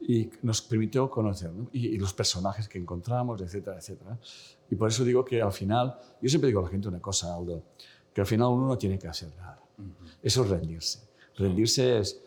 [0.00, 1.68] Y nos permitió conocer, ¿no?
[1.72, 4.18] y, y los personajes que encontramos, etcétera, etcétera.
[4.68, 7.36] Y por eso digo que al final, yo siempre digo a la gente una cosa,
[7.36, 7.62] Aldo,
[8.12, 9.60] que al final uno no tiene que hacer nada.
[10.22, 10.98] Eso es rendirse.
[11.36, 12.20] Rendirse es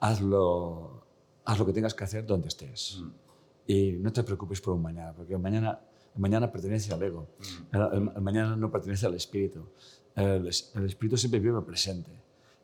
[0.00, 1.02] hazlo,
[1.44, 3.02] haz lo que tengas que hacer donde estés.
[3.66, 5.80] Y no te preocupes por un mañana, porque mañana,
[6.16, 7.26] mañana pertenece al ego.
[7.72, 9.66] El, el- el mañana no pertenece al espíritu.
[10.14, 12.10] El, el espíritu siempre vive presente.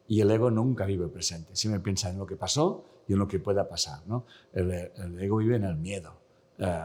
[0.08, 1.54] Y el ego nunca vive presente.
[1.54, 4.00] Siempre piensa en lo que pasó y en lo que pueda pasar.
[4.06, 4.24] ¿no?
[4.52, 6.12] El, el ego vive en el miedo.
[6.58, 6.80] Eh,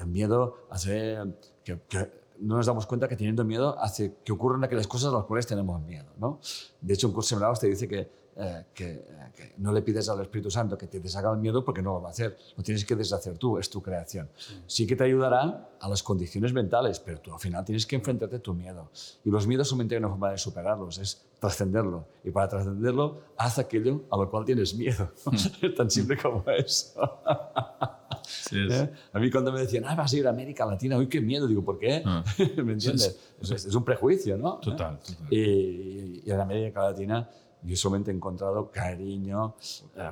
[0.00, 1.18] el miedo hace
[1.64, 2.10] que, que
[2.40, 5.46] no nos damos cuenta que teniendo miedo hace que ocurran aquellas cosas a las cuales
[5.46, 6.06] tenemos miedo.
[6.18, 6.40] ¿no?
[6.80, 8.08] De hecho, un curso de milagros te dice que,
[8.40, 9.04] eh, que, eh,
[9.36, 12.02] que no le pides al Espíritu Santo que te deshaga el miedo porque no lo
[12.02, 12.36] va a hacer.
[12.56, 14.28] Lo tienes que deshacer tú, es tu creación.
[14.66, 18.36] Sí que te ayudará a las condiciones mentales, pero tú al final tienes que enfrentarte
[18.36, 18.90] a tu miedo.
[19.24, 22.06] Y los miedos solamente hay una forma de superarlos, es trascenderlo.
[22.24, 25.10] Y para trascenderlo, haz aquello a lo cual tienes miedo.
[25.62, 27.20] es tan simple como eso.
[28.52, 28.90] ¿Eh?
[29.12, 31.46] A mí cuando me decían, ah, vas a ir a América Latina, uy, qué miedo,
[31.46, 32.02] digo, ¿por qué?
[32.04, 32.22] Ah.
[32.38, 33.18] ¿Me entiendes?
[33.40, 34.56] Es, es un prejuicio, ¿no?
[34.58, 35.26] Total, total.
[35.30, 37.28] Y, y- y en América Latina
[37.62, 39.54] yo solamente he encontrado cariño.
[39.96, 40.10] eh,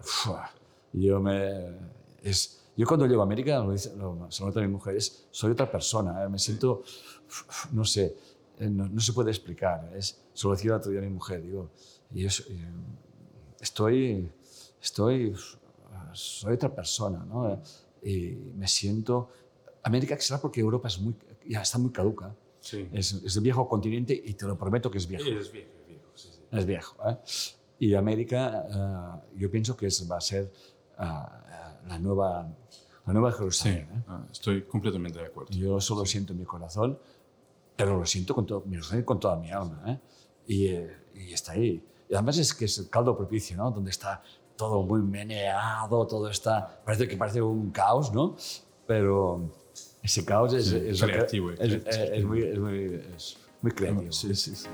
[0.92, 1.76] yo me...
[2.22, 5.50] Es, yo cuando llego a América, lo dice, lo, se nota mi mujer, es, soy
[5.52, 6.82] otra persona, eh, me siento,
[7.72, 8.16] no sé,
[8.58, 9.92] eh, no, no se puede explicar.
[9.96, 11.70] Es, se lo decía el otro día a mi mujer, digo,
[12.14, 12.70] y yo soy- eh,
[13.60, 14.30] estoy,
[14.80, 15.34] estoy,
[16.12, 17.60] soy otra persona, ¿no?
[18.02, 19.28] Y me siento...
[19.82, 21.14] América será porque Europa es muy,
[21.46, 22.34] ya está muy caduca.
[22.60, 22.88] Sí.
[22.92, 25.24] Es, es el viejo continente y te lo prometo que es viejo.
[25.24, 25.77] Viejo, es viejo, sí, sí.
[26.50, 26.96] Es viejo.
[27.08, 27.16] ¿eh?
[27.80, 30.44] Y América, eh, yo pienso que es, va a ser
[30.98, 31.02] eh,
[31.86, 32.48] la, nueva,
[33.06, 33.88] la nueva Sí, Jerusalén.
[33.92, 34.02] ¿eh?
[34.08, 35.50] ah, estoy completamente de acuerdo.
[35.52, 36.98] Yo solo siento en mi corazón,
[37.76, 38.64] pero lo siento con, todo,
[39.04, 39.82] con toda mi alma.
[39.86, 39.98] ¿eh?
[40.46, 41.84] Y, y está ahí.
[42.08, 43.70] Y además es que es el caldo propicio, ¿no?
[43.70, 44.22] Donde está
[44.56, 46.80] todo muy meneado, todo está...
[46.84, 48.34] Parece que parece un caos, ¿no?
[48.86, 49.52] Pero
[50.02, 52.14] ese caos es, Sí, es creativo, es- creativo.
[52.14, 52.84] es muy, es muy,
[53.14, 54.10] es muy creativo.
[54.10, 54.66] Sí, sí, sí.